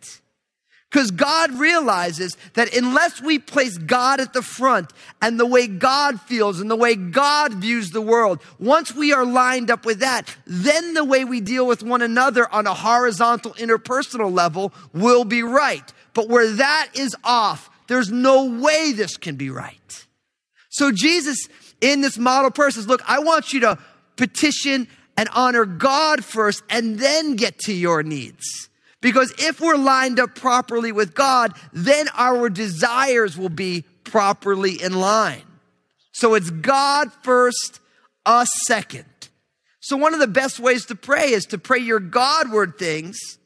Because 0.91 1.11
God 1.11 1.53
realizes 1.59 2.37
that 2.55 2.75
unless 2.75 3.21
we 3.21 3.39
place 3.39 3.77
God 3.77 4.21
at 4.21 4.33
the 4.33 4.43
front 4.43 4.93
and 5.21 5.39
the 5.39 5.47
way 5.47 5.67
God 5.67 6.21
feels 6.21 6.61
and 6.61 6.71
the 6.71 6.77
way 6.77 6.95
God 6.95 7.55
views 7.55 7.91
the 7.91 8.01
world, 8.01 8.41
once 8.59 8.95
we 8.95 9.13
are 9.13 9.25
lined 9.25 9.71
up 9.71 9.85
with 9.85 9.99
that, 9.99 10.35
then 10.47 10.95
the 10.95 11.05
way 11.05 11.25
we 11.25 11.41
deal 11.41 11.67
with 11.67 11.83
one 11.83 12.03
another 12.03 12.51
on 12.53 12.67
a 12.67 12.75
horizontal 12.75 13.53
interpersonal 13.55 14.33
level 14.33 14.73
will 14.93 15.25
be 15.25 15.43
right. 15.43 15.93
But 16.15 16.29
where 16.29 16.51
that 16.53 16.91
is 16.95 17.17
off, 17.25 17.69
there's 17.89 18.11
no 18.11 18.61
way 18.61 18.93
this 18.93 19.17
can 19.17 19.37
be 19.37 19.51
right. 19.51 20.07
So 20.69 20.93
Jesus 20.93 21.49
in 21.81 22.01
this 22.01 22.17
model 22.17 22.51
person 22.51 22.83
says, 22.83 22.89
look, 22.89 23.03
I 23.07 23.19
want 23.19 23.53
you 23.53 23.61
to 23.61 23.79
petition 24.17 24.89
and 25.17 25.29
honor 25.33 25.65
God 25.65 26.25
first 26.25 26.63
and 26.69 26.99
then 26.99 27.37
get 27.37 27.59
to 27.61 27.73
your 27.73 28.03
needs. 28.03 28.69
Because 29.01 29.33
if 29.39 29.61
we're 29.61 29.77
lined 29.77 30.19
up 30.19 30.35
properly 30.35 30.93
with 30.93 31.15
God, 31.15 31.53
then 31.73 32.09
our 32.15 32.49
desires 32.49 33.37
will 33.37 33.49
be 33.49 33.85
properly 34.05 34.83
in 34.83 34.95
line. 34.95 35.43
So 36.13 36.35
it's 36.35 36.51
God 36.51 37.13
first, 37.23 37.81
us 38.25 38.49
second. 38.67 39.05
So 39.81 39.97
one 39.97 40.15
of 40.15 40.21
the 40.21 40.27
best 40.27 40.59
ways 40.59 40.87
to 40.87 40.95
pray 40.95 41.31
is 41.31 41.47
to 41.47 41.59
pray 41.59 41.79
your 41.79 42.01
Godward 42.01 42.79
things. 42.79 43.39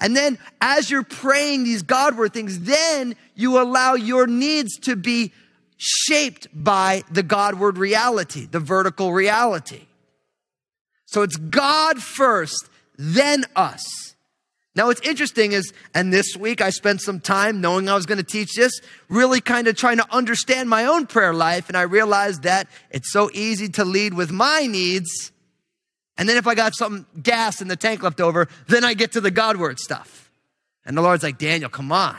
And 0.00 0.16
then 0.16 0.38
as 0.60 0.90
you're 0.90 1.02
praying 1.02 1.64
these 1.64 1.82
Godward 1.82 2.32
things, 2.32 2.60
then 2.60 3.16
you 3.34 3.60
allow 3.60 3.94
your 3.94 4.26
needs 4.26 4.78
to 4.80 4.96
be 4.96 5.32
shaped 5.76 6.46
by 6.52 7.02
the 7.10 7.22
Godward 7.22 7.78
reality, 7.78 8.46
the 8.46 8.60
vertical 8.60 9.12
reality. 9.12 9.86
So 11.14 11.22
it's 11.22 11.36
God 11.36 12.02
first, 12.02 12.68
then 12.98 13.44
us. 13.54 13.84
Now, 14.74 14.88
what's 14.88 15.00
interesting 15.02 15.52
is, 15.52 15.72
and 15.94 16.12
this 16.12 16.36
week 16.36 16.60
I 16.60 16.70
spent 16.70 17.02
some 17.02 17.20
time 17.20 17.60
knowing 17.60 17.88
I 17.88 17.94
was 17.94 18.04
going 18.04 18.18
to 18.18 18.24
teach 18.24 18.54
this, 18.54 18.80
really 19.08 19.40
kind 19.40 19.68
of 19.68 19.76
trying 19.76 19.98
to 19.98 20.12
understand 20.12 20.68
my 20.68 20.86
own 20.86 21.06
prayer 21.06 21.32
life. 21.32 21.68
And 21.68 21.76
I 21.76 21.82
realized 21.82 22.42
that 22.42 22.66
it's 22.90 23.12
so 23.12 23.30
easy 23.32 23.68
to 23.68 23.84
lead 23.84 24.14
with 24.14 24.32
my 24.32 24.66
needs. 24.66 25.30
And 26.18 26.28
then 26.28 26.36
if 26.36 26.48
I 26.48 26.56
got 26.56 26.74
some 26.74 27.06
gas 27.22 27.62
in 27.62 27.68
the 27.68 27.76
tank 27.76 28.02
left 28.02 28.20
over, 28.20 28.48
then 28.66 28.82
I 28.82 28.94
get 28.94 29.12
to 29.12 29.20
the 29.20 29.30
Godward 29.30 29.78
stuff. 29.78 30.32
And 30.84 30.96
the 30.96 31.00
Lord's 31.00 31.22
like, 31.22 31.38
Daniel, 31.38 31.70
come 31.70 31.92
on. 31.92 32.18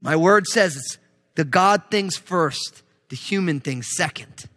My 0.00 0.14
word 0.14 0.46
says 0.46 0.76
it's 0.76 0.98
the 1.34 1.42
God 1.42 1.82
things 1.90 2.16
first, 2.16 2.84
the 3.08 3.16
human 3.16 3.58
things 3.58 3.88
second. 3.96 4.48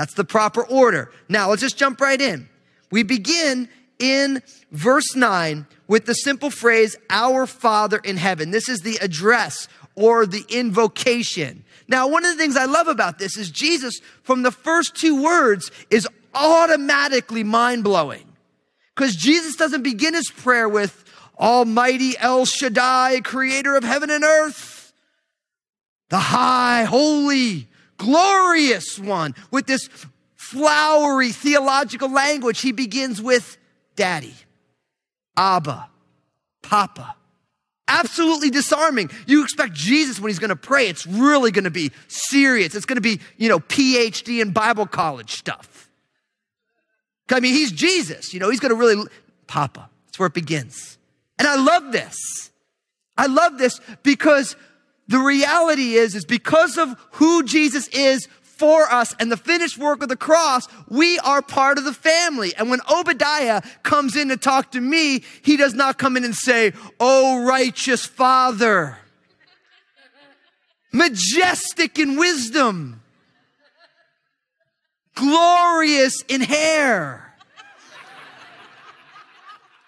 That's 0.00 0.14
the 0.14 0.24
proper 0.24 0.64
order. 0.64 1.12
Now, 1.28 1.50
let's 1.50 1.60
just 1.60 1.76
jump 1.76 2.00
right 2.00 2.18
in. 2.18 2.48
We 2.90 3.02
begin 3.02 3.68
in 3.98 4.42
verse 4.72 5.14
9 5.14 5.66
with 5.88 6.06
the 6.06 6.14
simple 6.14 6.48
phrase, 6.48 6.96
Our 7.10 7.46
Father 7.46 7.98
in 7.98 8.16
heaven. 8.16 8.50
This 8.50 8.70
is 8.70 8.80
the 8.80 8.96
address 9.02 9.68
or 9.96 10.24
the 10.24 10.42
invocation. 10.48 11.64
Now, 11.86 12.08
one 12.08 12.24
of 12.24 12.30
the 12.30 12.38
things 12.38 12.56
I 12.56 12.64
love 12.64 12.88
about 12.88 13.18
this 13.18 13.36
is 13.36 13.50
Jesus, 13.50 14.00
from 14.22 14.40
the 14.40 14.50
first 14.50 14.96
two 14.96 15.22
words, 15.22 15.70
is 15.90 16.08
automatically 16.32 17.44
mind 17.44 17.84
blowing. 17.84 18.24
Because 18.96 19.14
Jesus 19.14 19.54
doesn't 19.54 19.82
begin 19.82 20.14
his 20.14 20.30
prayer 20.30 20.66
with, 20.66 21.04
Almighty 21.38 22.16
El 22.16 22.46
Shaddai, 22.46 23.20
creator 23.20 23.76
of 23.76 23.84
heaven 23.84 24.08
and 24.08 24.24
earth, 24.24 24.94
the 26.08 26.18
high, 26.18 26.84
holy, 26.84 27.68
glorious 28.00 28.98
one, 28.98 29.34
with 29.50 29.66
this 29.66 29.88
flowery 30.34 31.30
theological 31.30 32.10
language. 32.10 32.60
He 32.60 32.72
begins 32.72 33.20
with 33.20 33.58
daddy, 33.94 34.34
Abba, 35.36 35.88
Papa. 36.62 37.14
Absolutely 37.86 38.50
disarming. 38.50 39.10
You 39.26 39.42
expect 39.42 39.74
Jesus 39.74 40.20
when 40.20 40.30
he's 40.30 40.38
going 40.38 40.50
to 40.50 40.56
pray, 40.56 40.88
it's 40.88 41.06
really 41.06 41.50
going 41.50 41.64
to 41.64 41.70
be 41.70 41.90
serious. 42.08 42.74
It's 42.74 42.86
going 42.86 42.96
to 42.96 43.02
be, 43.02 43.20
you 43.36 43.48
know, 43.48 43.58
PhD 43.58 44.40
in 44.40 44.52
Bible 44.52 44.86
college 44.86 45.32
stuff. 45.32 45.90
I 47.30 47.40
mean, 47.40 47.54
he's 47.54 47.72
Jesus, 47.72 48.32
you 48.32 48.40
know, 48.40 48.50
he's 48.50 48.60
going 48.60 48.70
to 48.70 48.76
really, 48.76 49.04
Papa. 49.46 49.88
That's 50.06 50.18
where 50.18 50.26
it 50.26 50.34
begins. 50.34 50.98
And 51.38 51.46
I 51.46 51.56
love 51.56 51.92
this. 51.92 52.16
I 53.16 53.26
love 53.26 53.58
this 53.58 53.80
because 54.02 54.56
the 55.10 55.18
reality 55.18 55.94
is, 55.94 56.14
is 56.14 56.24
because 56.24 56.78
of 56.78 56.96
who 57.14 57.42
Jesus 57.42 57.88
is 57.88 58.28
for 58.44 58.82
us 58.82 59.12
and 59.18 59.30
the 59.32 59.36
finished 59.36 59.76
work 59.76 60.04
of 60.04 60.08
the 60.08 60.16
cross, 60.16 60.68
we 60.88 61.18
are 61.18 61.42
part 61.42 61.78
of 61.78 61.84
the 61.84 61.92
family. 61.92 62.52
And 62.56 62.70
when 62.70 62.78
Obadiah 62.88 63.60
comes 63.82 64.14
in 64.14 64.28
to 64.28 64.36
talk 64.36 64.70
to 64.70 64.80
me, 64.80 65.24
he 65.42 65.56
does 65.56 65.74
not 65.74 65.98
come 65.98 66.16
in 66.16 66.24
and 66.24 66.34
say, 66.34 66.74
Oh, 67.00 67.44
righteous 67.44 68.06
father, 68.06 68.98
majestic 70.92 71.98
in 71.98 72.16
wisdom, 72.16 73.02
glorious 75.16 76.22
in 76.28 76.40
hair. 76.40 77.34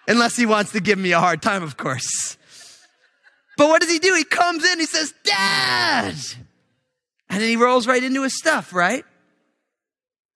Unless 0.05 0.35
he 0.35 0.45
wants 0.45 0.73
to 0.73 0.81
give 0.81 0.99
me 0.99 1.13
a 1.13 1.19
hard 1.21 1.41
time, 1.41 1.63
of 1.63 1.77
course. 1.77 2.37
But 3.63 3.69
what 3.69 3.81
does 3.81 3.89
he 3.89 3.99
do? 3.99 4.13
He 4.13 4.25
comes 4.25 4.65
in, 4.65 4.77
he 4.77 4.85
says, 4.85 5.13
Dad. 5.23 6.15
And 7.29 7.41
then 7.41 7.47
he 7.47 7.55
rolls 7.55 7.87
right 7.87 8.03
into 8.03 8.23
his 8.23 8.37
stuff, 8.37 8.73
right? 8.73 9.05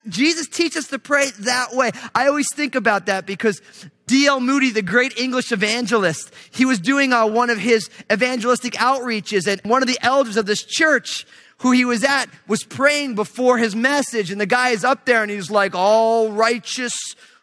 Jesus 0.08 0.48
teaches 0.48 0.86
us 0.86 0.88
to 0.92 0.98
pray 0.98 1.32
that 1.40 1.74
way. 1.74 1.92
I 2.16 2.28
always 2.30 2.48
think 2.56 2.74
about 2.74 3.08
that 3.08 3.26
because 3.26 3.62
D.L. 4.06 4.40
Moody, 4.40 4.72
the 4.72 4.82
great 4.82 5.20
English 5.20 5.52
evangelist, 5.52 6.34
he 6.52 6.64
was 6.64 6.80
doing 6.80 7.12
uh, 7.12 7.28
one 7.28 7.50
of 7.50 7.58
his 7.58 7.90
evangelistic 8.10 8.76
outreaches, 8.76 9.46
and 9.46 9.60
one 9.70 9.84
of 9.84 9.90
the 9.90 10.00
elders 10.02 10.38
of 10.38 10.46
this 10.46 10.64
church 10.64 11.28
who 11.58 11.74
he 11.74 11.84
was 11.84 12.06
at 12.06 12.28
was 12.48 12.64
praying 12.64 13.16
before 13.16 13.58
his 13.58 13.76
message, 13.76 14.32
and 14.32 14.40
the 14.40 14.46
guy 14.46 14.70
is 14.70 14.86
up 14.86 15.06
there 15.06 15.22
and 15.22 15.30
he's 15.30 15.52
like, 15.52 15.76
All 15.76 16.32
righteous 16.32 16.96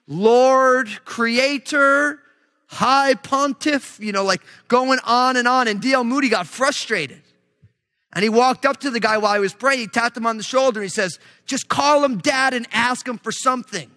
Lord, 0.08 0.88
Creator, 1.04 2.20
High 2.74 3.14
Pontiff, 3.14 3.98
you 4.00 4.12
know, 4.12 4.24
like 4.24 4.42
going 4.68 4.98
on 5.04 5.36
and 5.36 5.46
on. 5.46 5.68
And 5.68 5.80
D.L. 5.80 6.04
Moody 6.04 6.28
got 6.28 6.46
frustrated. 6.46 7.22
And 8.12 8.22
he 8.22 8.28
walked 8.28 8.66
up 8.66 8.78
to 8.80 8.90
the 8.90 9.00
guy 9.00 9.18
while 9.18 9.34
he 9.34 9.40
was 9.40 9.54
praying. 9.54 9.80
He 9.80 9.86
tapped 9.86 10.16
him 10.16 10.26
on 10.26 10.36
the 10.36 10.42
shoulder. 10.42 10.82
He 10.82 10.88
says, 10.88 11.18
Just 11.46 11.68
call 11.68 12.04
him 12.04 12.18
dad 12.18 12.52
and 12.54 12.66
ask 12.72 13.06
him 13.06 13.18
for 13.18 13.32
something. 13.32 13.90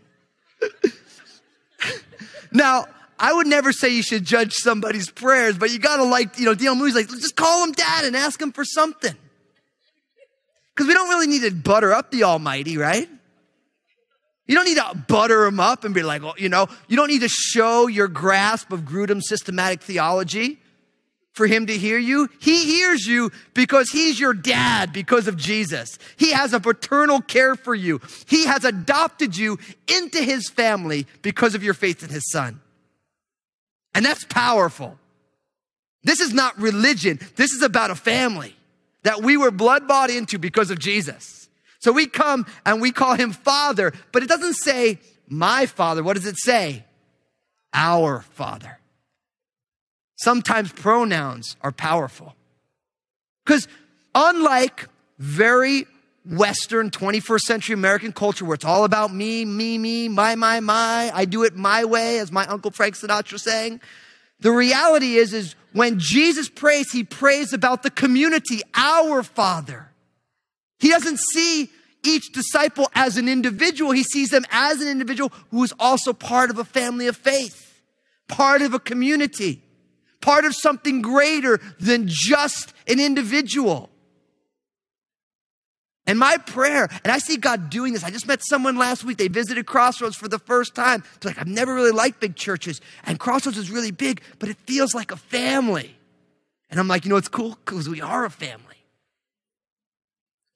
now, 2.51 2.86
I 3.19 3.34
would 3.34 3.48
never 3.48 3.72
say 3.72 3.89
you 3.89 4.03
should 4.03 4.25
judge 4.25 4.53
somebody's 4.53 5.10
prayers, 5.10 5.57
but 5.57 5.72
you 5.72 5.79
gotta 5.79 6.03
like, 6.03 6.38
you 6.38 6.46
know, 6.46 6.53
D.L. 6.53 6.75
Moody's 6.75 6.96
like, 6.96 7.07
just 7.07 7.36
call 7.36 7.63
him 7.63 7.72
dad 7.72 8.05
and 8.05 8.15
ask 8.15 8.41
him 8.41 8.51
for 8.51 8.63
something. 8.63 9.15
Because 10.69 10.88
we 10.88 10.93
don't 10.93 11.10
really 11.10 11.27
need 11.27 11.41
to 11.41 11.51
butter 11.51 11.93
up 11.93 12.12
the 12.12 12.24
Almighty, 12.24 12.77
right? 12.77 13.10
You 14.48 14.56
don't 14.56 14.66
need 14.66 14.77
to 14.77 15.04
butter 15.08 15.46
him 15.46 15.60
up 15.60 15.84
and 15.84 15.94
be 15.94 16.04
like, 16.04 16.24
well, 16.24 16.36
you 16.38 16.50
know, 16.50 16.68
you 16.88 16.96
don't 16.96 17.10
need 17.10 17.22
to 17.22 17.30
show 17.30 17.88
your 17.88 18.08
grasp 18.08 18.72
of 18.72 18.82
Grudem's 18.82 19.27
systematic 19.27 19.82
theology 19.82 20.60
for 21.34 21.46
him 21.46 21.68
to 21.68 21.77
hear 21.77 21.98
you. 22.00 22.30
He 22.39 22.66
hears 22.66 23.06
you 23.06 23.32
because 23.54 23.89
he's 23.92 24.20
your 24.20 24.34
dad 24.34 24.92
because 24.94 25.27
of 25.27 25.38
Jesus. 25.38 26.00
He 26.16 26.32
has 26.32 26.54
a 26.54 26.60
paternal 26.60 27.22
care 27.22 27.56
for 27.56 27.75
you. 27.75 28.01
He 28.25 28.46
has 28.46 28.63
adopted 28.63 29.38
you 29.38 29.60
into 29.88 30.24
his 30.24 30.50
family 30.50 31.06
because 31.22 31.54
of 31.54 31.63
your 31.63 31.75
faith 31.75 32.01
in 32.01 32.10
his 32.10 32.32
son. 32.32 32.60
And 33.94 34.04
that's 34.04 34.24
powerful. 34.24 34.98
This 36.04 36.22
is 36.22 36.34
not 36.34 36.58
religion. 36.58 37.20
This 37.36 37.51
is 37.51 37.62
about 37.62 37.92
a 37.92 37.96
family 37.96 38.56
that 39.04 39.22
we 39.22 39.38
were 39.38 39.51
blood 39.51 39.88
bought 39.88 40.10
into 40.10 40.39
because 40.39 40.72
of 40.72 40.80
Jesus. 40.80 41.37
So 41.88 41.94
we 41.94 42.06
come 42.06 42.46
and 42.65 42.82
we 42.82 42.91
call 42.91 43.15
him 43.15 43.32
father, 43.32 43.94
but 44.12 44.22
it 44.22 44.27
doesn't 44.27 44.56
say 44.56 45.00
my 45.29 45.65
father. 45.65 46.03
What 46.03 46.17
does 46.17 46.25
it 46.25 46.36
say? 46.38 46.84
Our 47.74 48.24
father. 48.34 48.79
Sometimes 50.17 50.70
pronouns 50.74 51.56
are 51.62 51.72
powerful. 51.72 52.36
Because 53.46 53.70
unlike 54.13 54.89
very 55.17 55.86
Western 56.29 56.91
21st 56.91 57.39
century 57.39 57.74
American 57.74 58.12
culture 58.12 58.44
where 58.44 58.56
it's 58.56 58.65
all 58.65 58.84
about 58.84 59.13
me, 59.13 59.46
me, 59.46 59.77
me, 59.77 60.10
my, 60.10 60.36
my, 60.36 60.60
my, 60.60 61.10
I 61.13 61.24
do 61.24 61.44
it 61.44 61.56
my 61.56 61.86
way, 61.86 62.20
as 62.20 62.34
my 62.34 62.46
Uncle 62.48 62.72
Frank 62.72 62.96
Sinatra 62.96 63.39
sang. 63.39 63.79
The 64.41 64.51
reality 64.51 65.15
is, 65.15 65.34
is 65.34 65.56
when 65.72 66.00
Jesus 66.00 66.50
prays, 66.50 66.91
he 66.91 67.06
prays 67.06 67.53
about 67.53 67.84
the 67.84 67.89
community, 67.89 68.60
our 68.75 69.24
Father. 69.24 69.89
He 70.79 70.89
doesn't 70.89 71.20
see 71.32 71.70
each 72.08 72.32
disciple 72.32 72.90
as 72.96 73.18
an 73.18 73.28
individual. 73.28 73.92
He 73.92 74.04
sees 74.04 74.30
them 74.30 74.46
as 74.50 74.82
an 74.82 74.88
individual 74.88 75.32
who 75.52 75.64
is 75.64 75.74
also 75.80 76.14
part 76.14 76.50
of 76.50 76.58
a 76.58 76.64
family 76.64 77.08
of 77.08 77.18
faith, 77.18 77.82
part 78.28 78.62
of 78.62 78.74
a 78.74 78.80
community, 78.80 79.62
part 80.22 80.46
of 80.46 80.56
something 80.56 81.02
greater 81.02 81.60
than 81.80 82.06
just 82.08 82.74
an 82.88 83.00
individual. 83.00 83.90
And 86.08 86.18
my 86.18 86.38
prayer, 86.38 86.88
and 87.04 87.12
I 87.12 87.18
see 87.18 87.36
God 87.36 87.70
doing 87.70 87.92
this. 87.92 88.06
I 88.06 88.10
just 88.10 88.28
met 88.28 88.42
someone 88.42 88.78
last 88.78 89.04
week. 89.04 89.18
They 89.18 89.28
visited 89.28 89.66
Crossroads 89.66 90.16
for 90.16 90.30
the 90.30 90.40
first 90.40 90.74
time. 90.74 91.04
They're 91.20 91.32
like, 91.32 91.40
I've 91.40 91.48
never 91.48 91.74
really 91.76 91.92
liked 91.92 92.22
big 92.22 92.38
churches. 92.38 92.80
And 93.06 93.20
Crossroads 93.20 93.58
is 93.58 93.70
really 93.70 93.92
big, 93.92 94.22
but 94.40 94.48
it 94.48 94.56
feels 94.66 94.96
like 94.96 95.12
a 95.12 95.18
family. 95.18 95.98
And 96.70 96.80
I'm 96.80 96.88
like, 96.88 97.04
you 97.04 97.10
know, 97.10 97.18
it's 97.18 97.28
cool 97.28 97.58
because 97.66 97.90
we 97.90 98.00
are 98.00 98.24
a 98.24 98.30
family. 98.30 98.67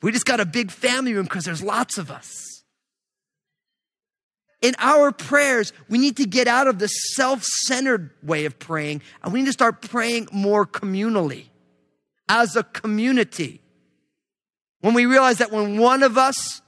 We 0.02 0.12
just 0.12 0.26
got 0.26 0.40
a 0.40 0.46
big 0.46 0.72
family 0.72 1.14
room 1.14 1.26
because 1.26 1.46
there's 1.46 1.64
lots 1.64 1.98
of 1.98 2.10
us. 2.10 2.64
In 4.62 4.76
our 4.78 5.12
prayers, 5.12 5.74
we 5.90 5.98
need 5.98 6.18
to 6.18 6.26
get 6.26 6.48
out 6.48 6.68
of 6.68 6.80
the 6.80 6.88
self 6.88 7.44
centered 7.44 8.12
way 8.22 8.46
of 8.46 8.60
praying 8.60 9.02
and 9.24 9.34
we 9.34 9.40
need 9.40 9.48
to 9.48 9.54
start 9.54 9.82
praying 9.82 10.28
more 10.32 10.66
communally 10.66 11.46
as 12.30 12.56
a 12.56 12.64
community. 12.64 13.62
When 14.82 14.94
we 14.94 15.06
realize 15.06 15.40
that 15.40 15.52
when 15.52 15.80
one 15.80 16.04
of 16.04 16.18
us 16.18 16.61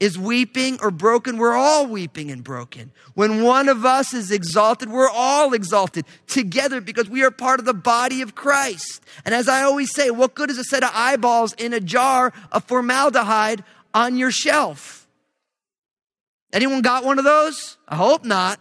is 0.00 0.18
weeping 0.18 0.78
or 0.80 0.90
broken, 0.90 1.36
we're 1.36 1.54
all 1.54 1.86
weeping 1.86 2.30
and 2.30 2.42
broken. 2.42 2.90
When 3.14 3.42
one 3.42 3.68
of 3.68 3.84
us 3.84 4.14
is 4.14 4.30
exalted, 4.30 4.90
we're 4.90 5.10
all 5.10 5.52
exalted 5.52 6.06
together 6.26 6.80
because 6.80 7.08
we 7.08 7.22
are 7.22 7.30
part 7.30 7.60
of 7.60 7.66
the 7.66 7.74
body 7.74 8.22
of 8.22 8.34
Christ. 8.34 9.04
And 9.26 9.34
as 9.34 9.46
I 9.46 9.62
always 9.62 9.94
say, 9.94 10.10
what 10.10 10.34
good 10.34 10.50
is 10.50 10.58
a 10.58 10.64
set 10.64 10.82
of 10.82 10.90
eyeballs 10.94 11.52
in 11.52 11.74
a 11.74 11.80
jar 11.80 12.32
of 12.50 12.64
formaldehyde 12.64 13.62
on 13.92 14.16
your 14.16 14.30
shelf? 14.30 15.06
Anyone 16.52 16.80
got 16.80 17.04
one 17.04 17.18
of 17.18 17.24
those? 17.24 17.76
I 17.86 17.96
hope 17.96 18.24
not. 18.24 18.58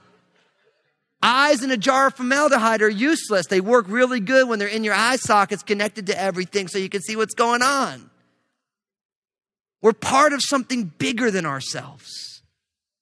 Eyes 1.21 1.63
in 1.63 1.71
a 1.71 1.77
jar 1.77 2.07
of 2.07 2.15
formaldehyde 2.15 2.81
are 2.81 2.89
useless. 2.89 3.47
They 3.47 3.61
work 3.61 3.85
really 3.87 4.19
good 4.19 4.47
when 4.47 4.59
they're 4.59 4.67
in 4.67 4.83
your 4.83 4.93
eye 4.93 5.17
sockets 5.17 5.63
connected 5.63 6.07
to 6.07 6.21
everything 6.21 6.67
so 6.67 6.77
you 6.77 6.89
can 6.89 7.01
see 7.01 7.15
what's 7.15 7.33
going 7.33 7.61
on. 7.61 8.08
We're 9.81 9.93
part 9.93 10.33
of 10.33 10.41
something 10.41 10.91
bigger 10.97 11.31
than 11.31 11.45
ourselves. 11.45 12.41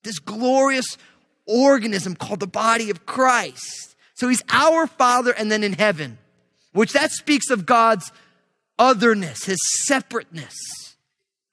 This 0.04 0.20
glorious 0.20 0.98
organism 1.46 2.16
called 2.16 2.40
the 2.40 2.48
body 2.48 2.90
of 2.90 3.06
Christ. 3.06 3.96
So 4.14 4.28
he's 4.28 4.44
our 4.50 4.88
Father 4.88 5.32
and 5.32 5.52
then 5.52 5.64
in 5.64 5.74
heaven, 5.74 6.18
which 6.74 6.94
that 6.94 7.12
speaks 7.12 7.50
of 7.50 7.66
God's 7.66 8.12
otherness, 8.78 9.46
his 9.46 9.60
separateness. 9.86 10.56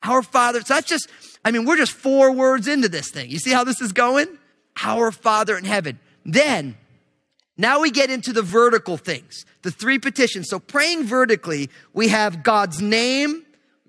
Our 0.03 0.23
Father. 0.23 0.61
So 0.61 0.75
that's 0.75 0.87
just, 0.87 1.09
I 1.45 1.51
mean, 1.51 1.65
we're 1.65 1.79
just 1.79 1.93
four 1.93 2.31
words 2.31 2.69
into 2.69 2.91
this 2.91 3.11
thing. 3.11 3.31
You 3.31 3.39
see 3.39 3.53
how 3.53 3.65
this 3.65 3.81
is 3.81 3.93
going? 3.93 4.27
Our 4.83 5.11
Father 5.11 5.57
in 5.57 5.65
heaven. 5.65 5.99
Then, 6.27 6.77
now 7.57 7.81
we 7.81 7.91
get 7.91 8.11
into 8.11 8.33
the 8.33 8.43
vertical 8.43 8.97
things, 8.97 9.47
the 9.63 9.71
three 9.71 9.99
petitions. 9.99 10.49
So 10.51 10.59
praying 10.59 11.05
vertically, 11.05 11.71
we 11.95 12.09
have 12.09 12.43
God's 12.43 12.83
name, 12.83 13.47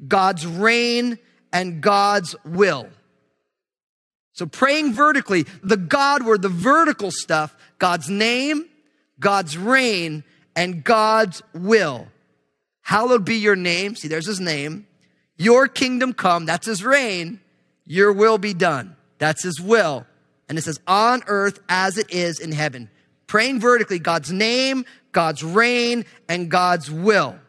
God's 0.08 0.46
reign, 0.46 1.18
and 1.54 1.82
God's 1.82 2.36
will. 2.44 2.90
So 4.34 4.46
praying 4.46 4.94
vertically, 4.94 5.46
the 5.64 5.78
God 5.78 6.26
word, 6.26 6.42
the 6.42 6.50
vertical 6.50 7.12
stuff, 7.12 7.56
God's 7.80 8.10
name, 8.10 8.66
God's 9.20 9.58
reign, 9.58 10.26
and 10.56 10.84
God's 10.84 11.42
will. 11.54 12.08
Hallowed 12.82 13.24
be 13.24 13.36
your 13.36 13.56
name. 13.56 13.96
See, 13.96 14.10
there's 14.10 14.28
his 14.28 14.42
name. 14.42 14.88
Your 15.38 15.68
kingdom 15.68 16.14
come. 16.14 16.46
That's 16.46 16.68
his 16.68 16.84
reign. 16.84 17.40
Your 17.86 18.12
will 18.12 18.38
be 18.38 18.54
done. 18.54 18.96
That's 19.18 19.44
his 19.44 19.60
will. 19.60 20.06
And 20.50 20.58
it 20.58 20.62
says 20.64 20.80
on 20.86 21.24
earth 21.28 21.60
as 21.70 21.98
it 21.98 22.12
is 22.12 22.40
in 22.40 22.52
heaven. 22.52 22.90
Praying 23.28 23.60
vertically, 23.60 24.00
God's 24.00 24.32
name, 24.32 24.86
God's 25.14 25.44
reign, 25.44 26.06
and 26.30 26.52
God's 26.52 26.92
will. 26.92 27.40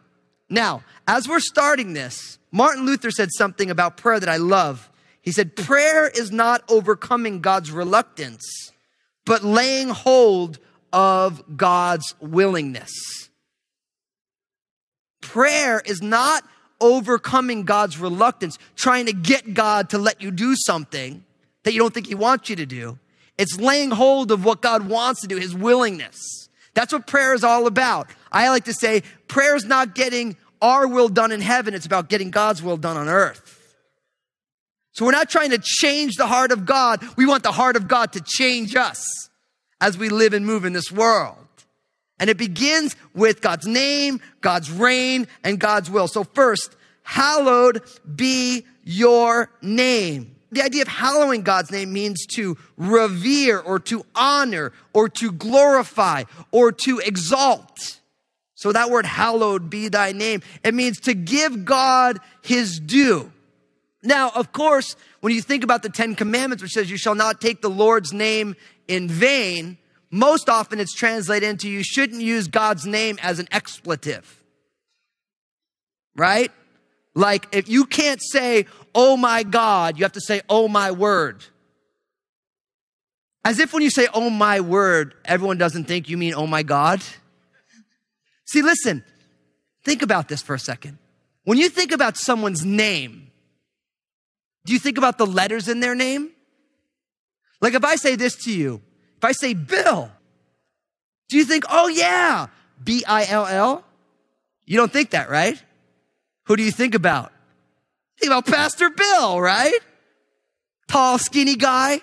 Now, 0.49 0.83
as 1.07 1.29
we're 1.29 1.41
starting 1.41 1.93
this, 1.93 2.39
Martin 2.53 2.87
Luther 2.87 3.11
said 3.11 3.31
something 3.33 3.71
about 3.71 3.97
prayer 3.97 4.21
that 4.21 4.29
I 4.29 4.37
love. 4.37 4.89
He 5.21 5.33
said, 5.33 5.57
Prayer 5.57 6.09
is 6.09 6.31
not 6.31 6.63
overcoming 6.69 7.41
God's 7.41 7.73
reluctance, 7.73 8.73
but 9.25 9.43
laying 9.43 9.89
hold 9.89 10.59
of 10.93 11.43
God's 11.57 12.15
willingness. 12.21 12.93
Prayer 15.21 15.83
is 15.85 16.01
not 16.01 16.45
overcoming 16.81 17.65
God's 17.65 17.99
reluctance, 17.99 18.59
trying 18.77 19.07
to 19.07 19.13
get 19.13 19.55
God 19.55 19.91
to 19.91 19.99
let 19.99 20.23
you 20.23 20.31
do 20.31 20.55
something 20.55 21.25
that 21.65 21.73
you 21.73 21.81
don't 21.81 21.93
think 21.93 22.07
He 22.07 22.15
wants 22.15 22.49
you 22.49 22.57
to 22.57 22.67
do. 22.67 22.99
It's 23.37 23.59
laying 23.59 23.91
hold 23.91 24.31
of 24.31 24.45
what 24.45 24.63
God 24.63 24.89
wants 24.89 25.23
to 25.23 25.27
do, 25.27 25.37
His 25.37 25.55
willingness. 25.55 26.49
That's 26.75 26.93
what 26.93 27.07
prayer 27.07 27.35
is 27.35 27.43
all 27.43 27.67
about. 27.67 28.09
I 28.37 28.51
like 28.51 28.65
to 28.65 28.75
say 28.75 29.03
prayer 29.29 29.57
is 29.57 29.65
not 29.65 29.95
getting 29.95 30.37
our 30.61 30.87
will 30.87 31.09
done 31.09 31.33
in 31.33 31.41
heaven, 31.41 31.73
it's 31.73 31.87
about 31.87 32.11
getting 32.11 32.31
God's 32.31 32.63
will 32.63 32.77
done 32.77 32.97
on 32.97 33.09
earth. 33.09 33.53
So 34.93 35.07
we're 35.07 35.13
not 35.13 35.31
trying 35.31 35.51
to 35.51 35.59
change 35.59 36.17
the 36.17 36.27
heart 36.27 36.53
of 36.53 36.67
God. 36.67 37.03
We 37.17 37.25
want 37.27 37.43
the 37.43 37.53
heart 37.53 37.77
of 37.77 37.89
God 37.89 38.13
to 38.13 38.21
change 38.21 38.77
us 38.77 39.31
as 39.81 39.97
we 39.97 40.11
live 40.11 40.35
and 40.35 40.45
move 40.45 40.65
in 40.65 40.75
this 40.75 40.93
world. 40.93 41.37
And 42.19 42.29
it 42.29 42.37
begins 42.37 42.95
with 43.15 43.41
God's 43.41 43.67
name, 43.67 44.21
God's 44.41 44.71
reign, 44.71 45.29
and 45.43 45.59
God's 45.59 45.91
will. 45.91 46.09
So 46.09 46.25
first, 46.25 46.77
hallowed 47.03 47.83
be 48.15 48.65
your 48.85 49.51
name. 49.63 50.37
The 50.53 50.63
idea 50.63 50.83
of 50.83 50.89
hallowing 50.89 51.43
God's 51.43 51.71
name 51.71 51.93
means 51.93 52.25
to 52.35 52.57
revere 52.77 53.59
or 53.59 53.79
to 53.81 54.05
honor 54.15 54.73
or 54.93 55.09
to 55.09 55.33
glorify 55.33 56.25
or 56.53 56.73
to 56.73 56.99
exalt. 56.99 58.01
So 58.57 58.73
that 58.73 58.91
word 58.91 59.05
hallowed 59.05 59.69
be 59.69 59.89
thy 59.89 60.13
name, 60.13 60.43
it 60.65 60.75
means 60.75 60.99
to 61.01 61.15
give 61.15 61.67
God 61.67 62.19
his 62.43 62.81
due. 62.81 63.31
Now, 64.03 64.31
of 64.35 64.51
course, 64.53 64.97
when 65.21 65.35
you 65.35 65.43
think 65.43 65.63
about 65.63 65.83
the 65.83 65.91
Ten 65.91 66.15
Commandments, 66.15 66.63
which 66.63 66.73
says 66.73 66.91
you 66.91 66.97
shall 66.97 67.15
not 67.15 67.41
take 67.41 67.61
the 67.61 67.69
Lord's 67.69 68.15
name 68.15 68.57
in 68.89 69.09
vain, 69.09 69.77
most 70.11 70.49
often 70.49 70.81
it's 70.81 70.95
translated 70.95 71.49
into 71.49 71.69
you 71.69 71.83
shouldn't 71.85 72.23
use 72.23 72.49
God's 72.49 72.87
name 72.87 73.19
as 73.23 73.39
an 73.39 73.47
expletive. 73.53 74.43
Right? 76.17 76.51
Like 77.15 77.49
if 77.53 77.69
you 77.69 77.85
can't 77.85 78.23
say, 78.23 78.67
oh 78.95 79.19
my 79.19 79.43
God, 79.43 79.99
you 79.99 80.05
have 80.05 80.13
to 80.13 80.21
say, 80.21 80.41
oh 80.49 80.67
my 80.67 80.93
word. 80.93 81.45
As 83.45 83.59
if 83.59 83.75
when 83.75 83.83
you 83.83 83.91
say, 83.91 84.09
oh 84.15 84.31
my 84.31 84.61
word, 84.61 85.15
everyone 85.27 85.59
doesn't 85.59 85.85
think 85.85 86.09
you 86.09 86.17
mean, 86.17 86.33
oh 86.35 86.47
my 86.47 86.63
God. 86.63 87.03
See, 88.47 88.63
listen, 88.63 89.05
think 89.85 90.03
about 90.03 90.29
this 90.29 90.41
for 90.41 90.55
a 90.55 90.59
second. 90.59 90.99
When 91.45 91.59
you 91.59 91.69
think 91.69 91.93
about 91.93 92.17
someone's 92.17 92.65
name, 92.65 93.31
do 94.65 94.73
you 94.73 94.79
think 94.79 94.99
about 94.99 95.19
the 95.19 95.27
letters 95.27 95.69
in 95.69 95.81
their 95.81 95.95
name? 95.95 96.31
Like 97.61 97.75
if 97.75 97.85
I 97.85 97.97
say 97.97 98.17
this 98.17 98.45
to 98.45 98.53
you, 98.53 98.83
if 99.17 99.25
I 99.25 99.33
say 99.33 99.55
Bill, 99.55 100.11
do 101.29 101.37
you 101.37 101.45
think, 101.45 101.65
oh 101.69 101.89
yeah, 101.89 102.49
B 102.83 103.05
I 103.07 103.27
L 103.27 103.47
L? 103.47 103.85
You 104.65 104.77
don't 104.77 104.93
think 104.93 105.11
that, 105.11 105.31
right? 105.31 105.61
Who 106.45 106.57
do 106.57 106.63
you 106.63 106.73
think 106.73 106.95
about? 106.95 107.33
Think 108.19 108.33
about 108.33 108.47
Pastor 108.47 108.91
Bill, 108.91 109.41
right? 109.41 109.79
Tall, 110.89 111.19
skinny 111.19 111.57
guy, 111.57 112.01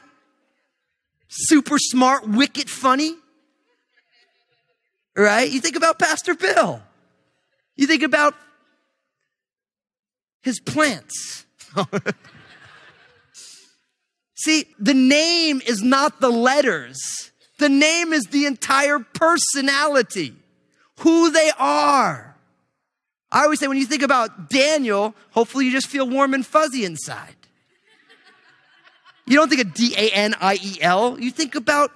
super 1.27 1.77
smart, 1.79 2.27
wicked 2.27 2.69
funny. 2.69 3.15
Right? 5.15 5.49
You 5.49 5.59
think 5.59 5.75
about 5.75 5.99
Pastor 5.99 6.33
Bill. 6.33 6.81
You 7.75 7.87
think 7.87 8.03
about 8.03 8.35
his 10.41 10.59
plants. 10.59 11.45
See, 14.35 14.65
the 14.79 14.93
name 14.93 15.61
is 15.65 15.81
not 15.81 16.19
the 16.19 16.29
letters. 16.29 17.31
The 17.59 17.69
name 17.69 18.11
is 18.13 18.25
the 18.25 18.45
entire 18.45 18.99
personality, 18.99 20.33
who 20.99 21.31
they 21.31 21.51
are. 21.57 22.35
I 23.31 23.43
always 23.43 23.59
say 23.59 23.67
when 23.67 23.77
you 23.77 23.85
think 23.85 24.03
about 24.03 24.49
Daniel, 24.49 25.15
hopefully 25.31 25.65
you 25.65 25.71
just 25.71 25.87
feel 25.87 26.07
warm 26.07 26.33
and 26.33 26.45
fuzzy 26.45 26.85
inside. 26.85 27.35
You 29.25 29.37
don't 29.37 29.49
think 29.49 29.61
of 29.61 29.73
D 29.73 29.95
A 29.97 30.09
N 30.09 30.35
I 30.39 30.59
E 30.61 30.77
L, 30.81 31.17
you 31.19 31.31
think 31.31 31.55
about 31.55 31.91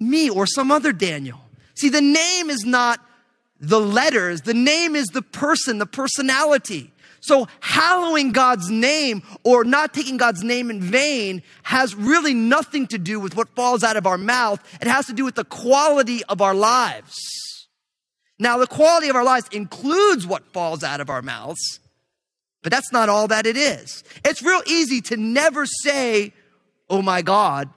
me 0.00 0.28
or 0.28 0.46
some 0.46 0.70
other 0.70 0.92
Daniel. 0.92 1.45
See, 1.76 1.88
the 1.88 2.00
name 2.00 2.50
is 2.50 2.64
not 2.64 3.00
the 3.60 3.80
letters, 3.80 4.42
the 4.42 4.54
name 4.54 4.96
is 4.96 5.06
the 5.08 5.22
person, 5.22 5.78
the 5.78 5.86
personality. 5.86 6.92
So 7.20 7.48
hallowing 7.60 8.30
God's 8.30 8.70
name 8.70 9.22
or 9.42 9.64
not 9.64 9.92
taking 9.92 10.16
God's 10.16 10.44
name 10.44 10.70
in 10.70 10.80
vain 10.80 11.42
has 11.64 11.94
really 11.94 12.34
nothing 12.34 12.86
to 12.88 12.98
do 12.98 13.18
with 13.18 13.36
what 13.36 13.48
falls 13.56 13.82
out 13.82 13.96
of 13.96 14.06
our 14.06 14.18
mouth. 14.18 14.62
It 14.80 14.86
has 14.86 15.06
to 15.06 15.12
do 15.12 15.24
with 15.24 15.34
the 15.34 15.44
quality 15.44 16.22
of 16.24 16.40
our 16.40 16.54
lives. 16.54 17.16
Now, 18.38 18.58
the 18.58 18.66
quality 18.66 19.08
of 19.08 19.16
our 19.16 19.24
lives 19.24 19.48
includes 19.50 20.26
what 20.26 20.52
falls 20.52 20.84
out 20.84 21.00
of 21.00 21.10
our 21.10 21.22
mouths, 21.22 21.80
but 22.62 22.70
that's 22.70 22.92
not 22.92 23.08
all 23.08 23.26
that 23.28 23.46
it 23.46 23.56
is. 23.56 24.04
It's 24.24 24.42
real 24.42 24.62
easy 24.66 25.00
to 25.02 25.16
never 25.16 25.66
say, 25.66 26.32
oh 26.88 27.02
my 27.02 27.22
God, 27.22 27.70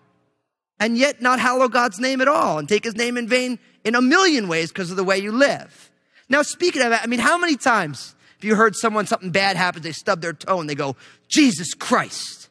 and 0.79 0.97
yet 0.97 1.21
not 1.21 1.39
hallow 1.39 1.69
God's 1.69 1.99
name 1.99 2.21
at 2.21 2.27
all 2.27 2.59
and 2.59 2.67
take 2.67 2.83
his 2.83 2.95
name 2.95 3.17
in 3.17 3.27
vain 3.27 3.57
in 3.84 3.96
a 3.96 4.02
million 4.02 4.48
ways 4.48 4.70
because 4.70 4.92
of 4.92 4.98
the 4.98 5.04
way 5.04 5.18
you 5.18 5.32
live. 5.32 5.92
Now, 6.30 6.42
speaking 6.42 6.82
of 6.82 6.89
that, 6.92 7.04
I 7.04 7.08
mean, 7.08 7.20
how 7.20 7.38
many 7.38 7.56
times 7.56 8.15
if 8.39 8.46
you 8.46 8.56
heard 8.56 8.74
someone, 8.74 9.06
something 9.06 9.32
bad 9.32 9.58
happens, 9.58 9.84
they 9.84 9.92
stub 9.92 10.22
their 10.22 10.32
toe 10.32 10.62
and 10.62 10.70
they 10.70 10.76
go, 10.76 10.96
Jesus 11.28 11.74
Christ. 11.74 12.48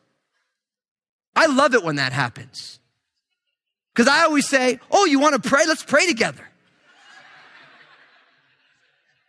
I 1.35 1.47
love 1.47 1.73
it 1.73 1.83
when 1.83 1.97
that 1.97 2.13
happens. 2.13 2.79
Because 3.95 4.07
I 4.07 4.25
always 4.25 4.47
say, 4.47 4.81
Oh, 4.91 5.07
you 5.07 5.19
want 5.19 5.43
to 5.43 5.49
pray? 5.49 5.63
Let's 5.67 5.83
pray 5.83 6.07
together. 6.07 6.47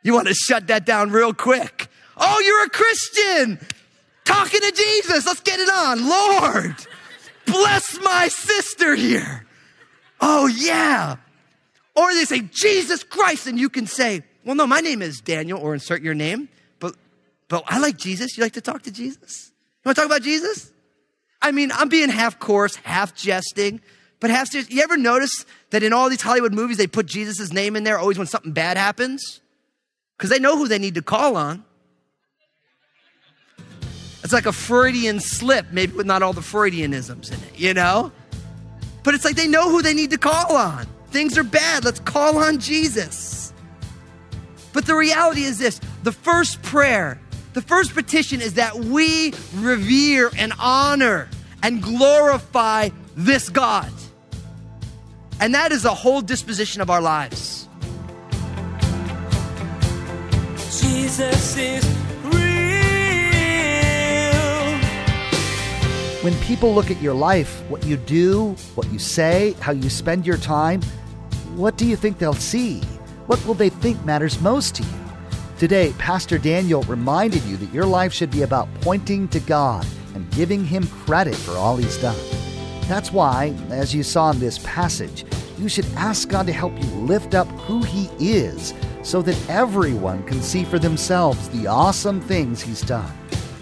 You 0.03 0.13
want 0.13 0.27
to 0.27 0.33
shut 0.33 0.67
that 0.67 0.85
down 0.85 1.11
real 1.11 1.33
quick. 1.33 1.87
Oh, 2.17 2.41
you're 2.45 2.65
a 2.65 2.69
Christian 2.69 3.65
talking 4.25 4.59
to 4.59 4.71
Jesus. 4.71 5.25
Let's 5.25 5.41
get 5.41 5.61
it 5.61 5.69
on. 5.69 6.09
Lord, 6.09 6.75
bless 7.45 7.97
my 8.01 8.27
sister 8.27 8.95
here. 8.95 9.45
Oh, 10.19 10.47
yeah. 10.47 11.15
Or 11.95 12.13
they 12.13 12.25
say, 12.25 12.41
Jesus 12.41 13.03
Christ. 13.03 13.47
And 13.47 13.59
you 13.59 13.69
can 13.69 13.87
say, 13.87 14.23
well, 14.45 14.55
no, 14.55 14.65
my 14.65 14.79
name 14.79 15.01
is 15.01 15.19
Daniel, 15.19 15.59
or 15.59 15.73
insert 15.73 16.01
your 16.01 16.13
name, 16.13 16.49
but, 16.79 16.95
but 17.47 17.63
I 17.67 17.79
like 17.79 17.97
Jesus. 17.97 18.37
You 18.37 18.43
like 18.43 18.53
to 18.53 18.61
talk 18.61 18.83
to 18.83 18.91
Jesus? 18.91 19.51
You 19.83 19.89
want 19.89 19.95
to 19.95 20.01
talk 20.01 20.09
about 20.09 20.21
Jesus? 20.21 20.71
I 21.41 21.51
mean, 21.51 21.71
I'm 21.71 21.89
being 21.89 22.09
half 22.09 22.39
coarse, 22.39 22.75
half 22.77 23.15
jesting, 23.15 23.81
but 24.19 24.29
half 24.29 24.49
serious. 24.49 24.69
You 24.69 24.81
ever 24.81 24.97
notice 24.97 25.45
that 25.69 25.83
in 25.83 25.93
all 25.93 26.09
these 26.09 26.21
Hollywood 26.21 26.53
movies, 26.53 26.77
they 26.77 26.87
put 26.87 27.05
Jesus' 27.05 27.53
name 27.53 27.75
in 27.75 27.83
there 27.83 27.97
always 27.97 28.17
when 28.17 28.27
something 28.27 28.51
bad 28.51 28.77
happens? 28.77 29.41
Because 30.17 30.29
they 30.29 30.39
know 30.39 30.57
who 30.57 30.67
they 30.67 30.79
need 30.79 30.95
to 30.95 31.01
call 31.01 31.37
on. 31.37 31.63
It's 34.23 34.33
like 34.33 34.45
a 34.45 34.51
Freudian 34.51 35.21
slip, 35.21 35.67
maybe 35.71 35.93
with 35.93 36.05
not 36.05 36.21
all 36.21 36.33
the 36.33 36.41
Freudianisms 36.41 37.31
in 37.31 37.39
it, 37.47 37.57
you 37.57 37.73
know? 37.73 38.11
But 39.03 39.15
it's 39.15 39.23
like 39.23 39.35
they 39.35 39.47
know 39.47 39.69
who 39.69 39.81
they 39.81 39.93
need 39.93 40.09
to 40.11 40.17
call 40.17 40.55
on. 40.55 40.87
Things 41.11 41.37
are 41.37 41.43
bad. 41.43 41.85
Let's 41.85 41.99
call 41.99 42.37
on 42.37 42.59
Jesus. 42.59 43.53
But 44.73 44.85
the 44.85 44.95
reality 44.95 45.43
is 45.43 45.57
this 45.57 45.79
the 46.03 46.11
first 46.11 46.61
prayer, 46.61 47.19
the 47.53 47.61
first 47.61 47.93
petition 47.93 48.41
is 48.41 48.53
that 48.55 48.75
we 48.75 49.33
revere 49.55 50.31
and 50.37 50.53
honor 50.59 51.29
and 51.63 51.81
glorify 51.81 52.89
this 53.15 53.49
God. 53.49 53.91
And 55.41 55.53
that 55.53 55.71
is 55.71 55.83
the 55.83 55.93
whole 55.93 56.21
disposition 56.21 56.81
of 56.81 56.89
our 56.89 57.01
lives. 57.01 57.67
Jesus 60.81 61.57
is 61.57 61.85
real. 62.23 62.39
When 66.21 66.35
people 66.41 66.73
look 66.73 66.91
at 66.91 67.01
your 67.01 67.13
life, 67.13 67.63
what 67.69 67.85
you 67.85 67.97
do, 67.97 68.55
what 68.75 68.87
you 68.91 68.99
say, 68.99 69.55
how 69.61 69.71
you 69.71 69.89
spend 69.89 70.27
your 70.27 70.37
time, 70.37 70.81
what 71.59 71.75
do 71.75 71.85
you 71.85 71.97
think 71.97 72.17
they'll 72.17 72.33
see? 72.33 72.79
What 73.27 73.45
will 73.45 73.53
they 73.53 73.67
think 73.67 74.03
matters 74.05 74.39
most 74.39 74.75
to 74.75 74.83
you? 74.83 74.89
Today, 75.57 75.93
Pastor 75.97 76.37
Daniel 76.37 76.83
reminded 76.83 77.43
you 77.43 77.57
that 77.57 77.73
your 77.73 77.85
life 77.85 78.13
should 78.13 78.31
be 78.31 78.43
about 78.43 78.69
pointing 78.75 79.27
to 79.27 79.41
God 79.41 79.85
and 80.15 80.31
giving 80.31 80.63
Him 80.63 80.87
credit 80.87 81.35
for 81.35 81.51
all 81.51 81.75
He's 81.75 81.97
done. 81.97 82.15
That's 82.87 83.11
why, 83.11 83.53
as 83.71 83.93
you 83.93 84.03
saw 84.03 84.31
in 84.31 84.39
this 84.39 84.59
passage, 84.59 85.25
you 85.57 85.67
should 85.67 85.85
ask 85.97 86.29
God 86.29 86.47
to 86.47 86.53
help 86.53 86.81
you 86.81 86.89
lift 86.91 87.35
up 87.35 87.47
who 87.49 87.83
He 87.83 88.09
is 88.19 88.73
so 89.03 89.21
that 89.23 89.49
everyone 89.49 90.23
can 90.23 90.41
see 90.41 90.63
for 90.63 90.79
themselves 90.79 91.49
the 91.49 91.67
awesome 91.67 92.21
things 92.21 92.61
He's 92.61 92.81
done. 92.81 93.11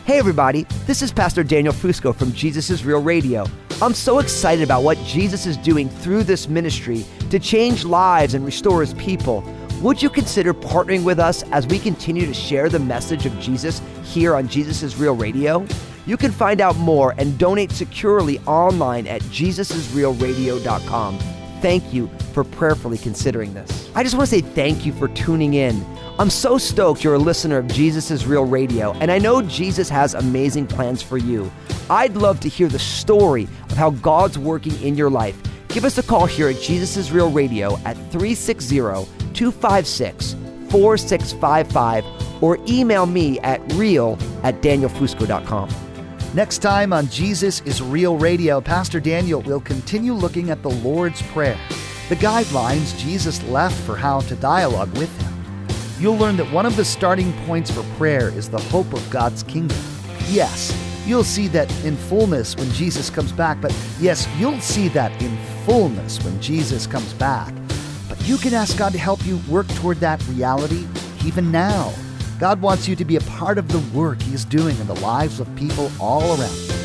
Hey, 0.08 0.20
everybody, 0.20 0.64
this 0.86 1.02
is 1.02 1.12
Pastor 1.12 1.44
Daniel 1.44 1.74
Fusco 1.74 2.16
from 2.16 2.32
Jesus 2.32 2.70
is 2.70 2.86
Real 2.86 3.04
Radio. 3.04 3.46
I'm 3.82 3.94
so 3.94 4.20
excited 4.20 4.64
about 4.64 4.84
what 4.84 4.98
Jesus 5.00 5.46
is 5.46 5.58
doing 5.58 5.90
through 5.90 6.24
this 6.24 6.48
ministry 6.48 7.06
to 7.30 7.40
change 7.40 7.84
lives 7.84 8.34
and 8.34 8.46
restore 8.46 8.80
his 8.80 8.94
people. 8.94 9.44
Would 9.82 10.02
you 10.02 10.10
consider 10.10 10.54
partnering 10.54 11.04
with 11.04 11.20
us 11.20 11.44
as 11.52 11.68
we 11.68 11.78
continue 11.78 12.26
to 12.26 12.34
share 12.34 12.70
the 12.70 12.80
message 12.80 13.26
of 13.26 13.38
Jesus 13.38 13.82
here 14.02 14.34
on 14.34 14.48
Jesus 14.48 14.82
is 14.82 14.96
Real 14.96 15.14
Radio? 15.14 15.68
You 16.06 16.16
can 16.16 16.32
find 16.32 16.62
out 16.62 16.78
more 16.78 17.14
and 17.18 17.38
donate 17.38 17.72
securely 17.74 18.40
online 18.46 19.08
at 19.08 19.22
jesusisrealradio.com. 19.24 21.20
Thank 21.62 21.94
you 21.94 22.08
for 22.32 22.46
prayerfully 22.46 22.98
considering 22.98 23.54
this. 23.54 23.92
I 23.94 24.04
just 24.04 24.16
want 24.16 24.30
to 24.30 24.36
say 24.38 24.42
thank 24.42 24.86
you 24.86 24.94
for 24.94 25.10
tuning 25.10 25.56
in. 25.56 25.86
I'm 26.20 26.32
so 26.32 26.58
stoked 26.58 27.04
you're 27.04 27.14
a 27.14 27.20
listener 27.20 27.60
of 27.60 27.68
Jesus 27.68 28.10
is 28.10 28.26
Real 28.26 28.44
Radio, 28.44 28.94
and 28.94 29.12
I 29.12 29.20
know 29.20 29.44
Jesus 29.44 29.88
has 29.90 30.16
amazing 30.16 30.66
plans 30.66 31.04
for 31.04 31.20
you. 31.20 31.52
I'd 31.92 32.16
love 32.16 32.40
to 32.40 32.50
hear 32.50 32.68
the 32.68 32.80
story 32.80 33.44
of 33.70 33.74
how 33.74 33.92
God's 33.92 34.40
working 34.40 34.82
in 34.82 34.96
your 34.96 35.12
life. 35.12 35.40
Give 35.68 35.86
us 35.86 36.00
a 36.00 36.04
call 36.04 36.26
here 36.26 36.50
at 36.50 36.60
Jesus 36.60 36.98
is 36.98 37.12
Real 37.12 37.30
Radio 37.30 37.78
at 37.86 37.96
360 38.12 38.78
256 39.36 40.36
4655 40.72 42.44
or 42.44 42.58
email 42.68 43.06
me 43.06 43.40
at 43.42 43.62
real 43.74 44.18
at 44.42 44.60
danielfusco.com. 44.64 45.70
Next 46.34 46.58
time 46.64 46.94
on 46.94 47.08
Jesus 47.10 47.62
is 47.62 47.80
Real 47.80 48.18
Radio, 48.18 48.60
Pastor 48.60 49.00
Daniel 49.00 49.42
will 49.42 49.62
continue 49.62 50.14
looking 50.14 50.50
at 50.50 50.64
the 50.64 50.72
Lord's 50.72 51.22
Prayer, 51.22 51.60
the 52.10 52.16
guidelines 52.16 52.98
Jesus 52.98 53.44
left 53.44 53.80
for 53.82 53.96
how 53.96 54.22
to 54.22 54.36
dialogue 54.38 54.98
with 54.98 55.16
Him. 55.22 55.27
You'll 56.00 56.18
learn 56.18 56.38
that 56.38 56.52
one 56.52 56.68
of 56.68 56.76
the 56.76 56.86
starting 56.86 57.34
points 57.48 57.72
for 57.72 57.82
prayer 57.98 58.30
is 58.30 58.50
the 58.50 58.60
hope 58.60 58.94
of 58.94 59.10
God's 59.10 59.42
kingdom. 59.42 59.80
Yes, 60.30 60.72
you'll 61.08 61.24
see 61.24 61.48
that 61.48 61.72
in 61.84 61.96
fullness 61.96 62.56
when 62.56 62.72
Jesus 62.72 63.10
comes 63.10 63.32
back, 63.32 63.60
but 63.62 63.76
yes, 64.00 64.28
you'll 64.38 64.60
see 64.60 64.90
that 64.90 65.20
in 65.24 65.36
fullness 65.66 66.24
when 66.24 66.40
Jesus 66.40 66.86
comes 66.86 67.14
back. 67.14 67.52
But 68.08 68.22
you 68.28 68.38
can 68.38 68.54
ask 68.54 68.78
God 68.78 68.92
to 68.92 69.00
help 69.00 69.26
you 69.26 69.40
work 69.50 69.68
toward 69.70 69.98
that 69.98 70.24
reality 70.28 70.86
even 71.26 71.52
now. 71.52 71.92
God 72.40 72.62
wants 72.62 72.88
you 72.88 72.96
to 72.96 73.06
be 73.06 73.16
a 73.16 73.22
part 73.22 73.58
of 73.58 73.68
the 73.68 73.80
work 73.98 74.22
He 74.22 74.36
is 74.36 74.46
doing 74.46 74.78
in 74.78 74.86
the 74.86 75.00
lives 75.00 75.40
of 75.40 75.54
people 75.56 75.92
all 76.00 76.40
around 76.40 76.56
you. 76.56 76.78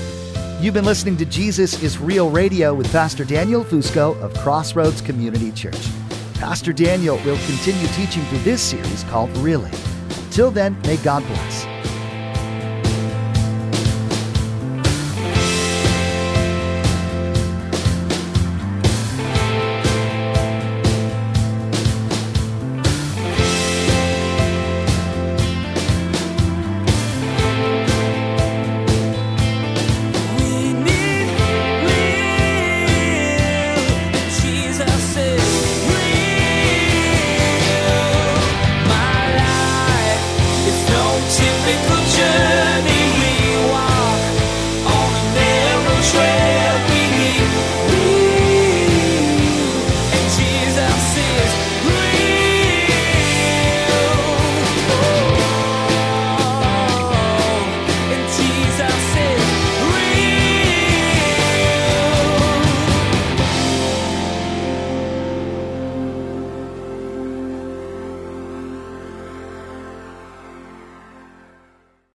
You've 0.62 0.75
been 0.75 0.87
listening 0.87 1.18
to 1.18 1.27
Jesus 1.27 1.83
is 1.83 1.98
Real 1.98 2.31
Radio 2.31 2.72
with 2.72 2.90
Pastor 2.90 3.27
Daniel 3.27 3.62
Fusco 3.62 4.18
of 4.22 4.33
Crossroads 4.38 5.03
Community 5.03 5.53
Church. 5.53 6.02
Pastor 6.42 6.72
Daniel 6.72 7.18
will 7.18 7.38
continue 7.46 7.87
teaching 7.94 8.24
through 8.24 8.40
this 8.40 8.61
series 8.61 9.05
called 9.05 9.31
Really. 9.38 9.70
Till 10.33 10.50
then, 10.50 10.76
may 10.83 10.96
God 10.96 11.24
bless. 11.28 11.71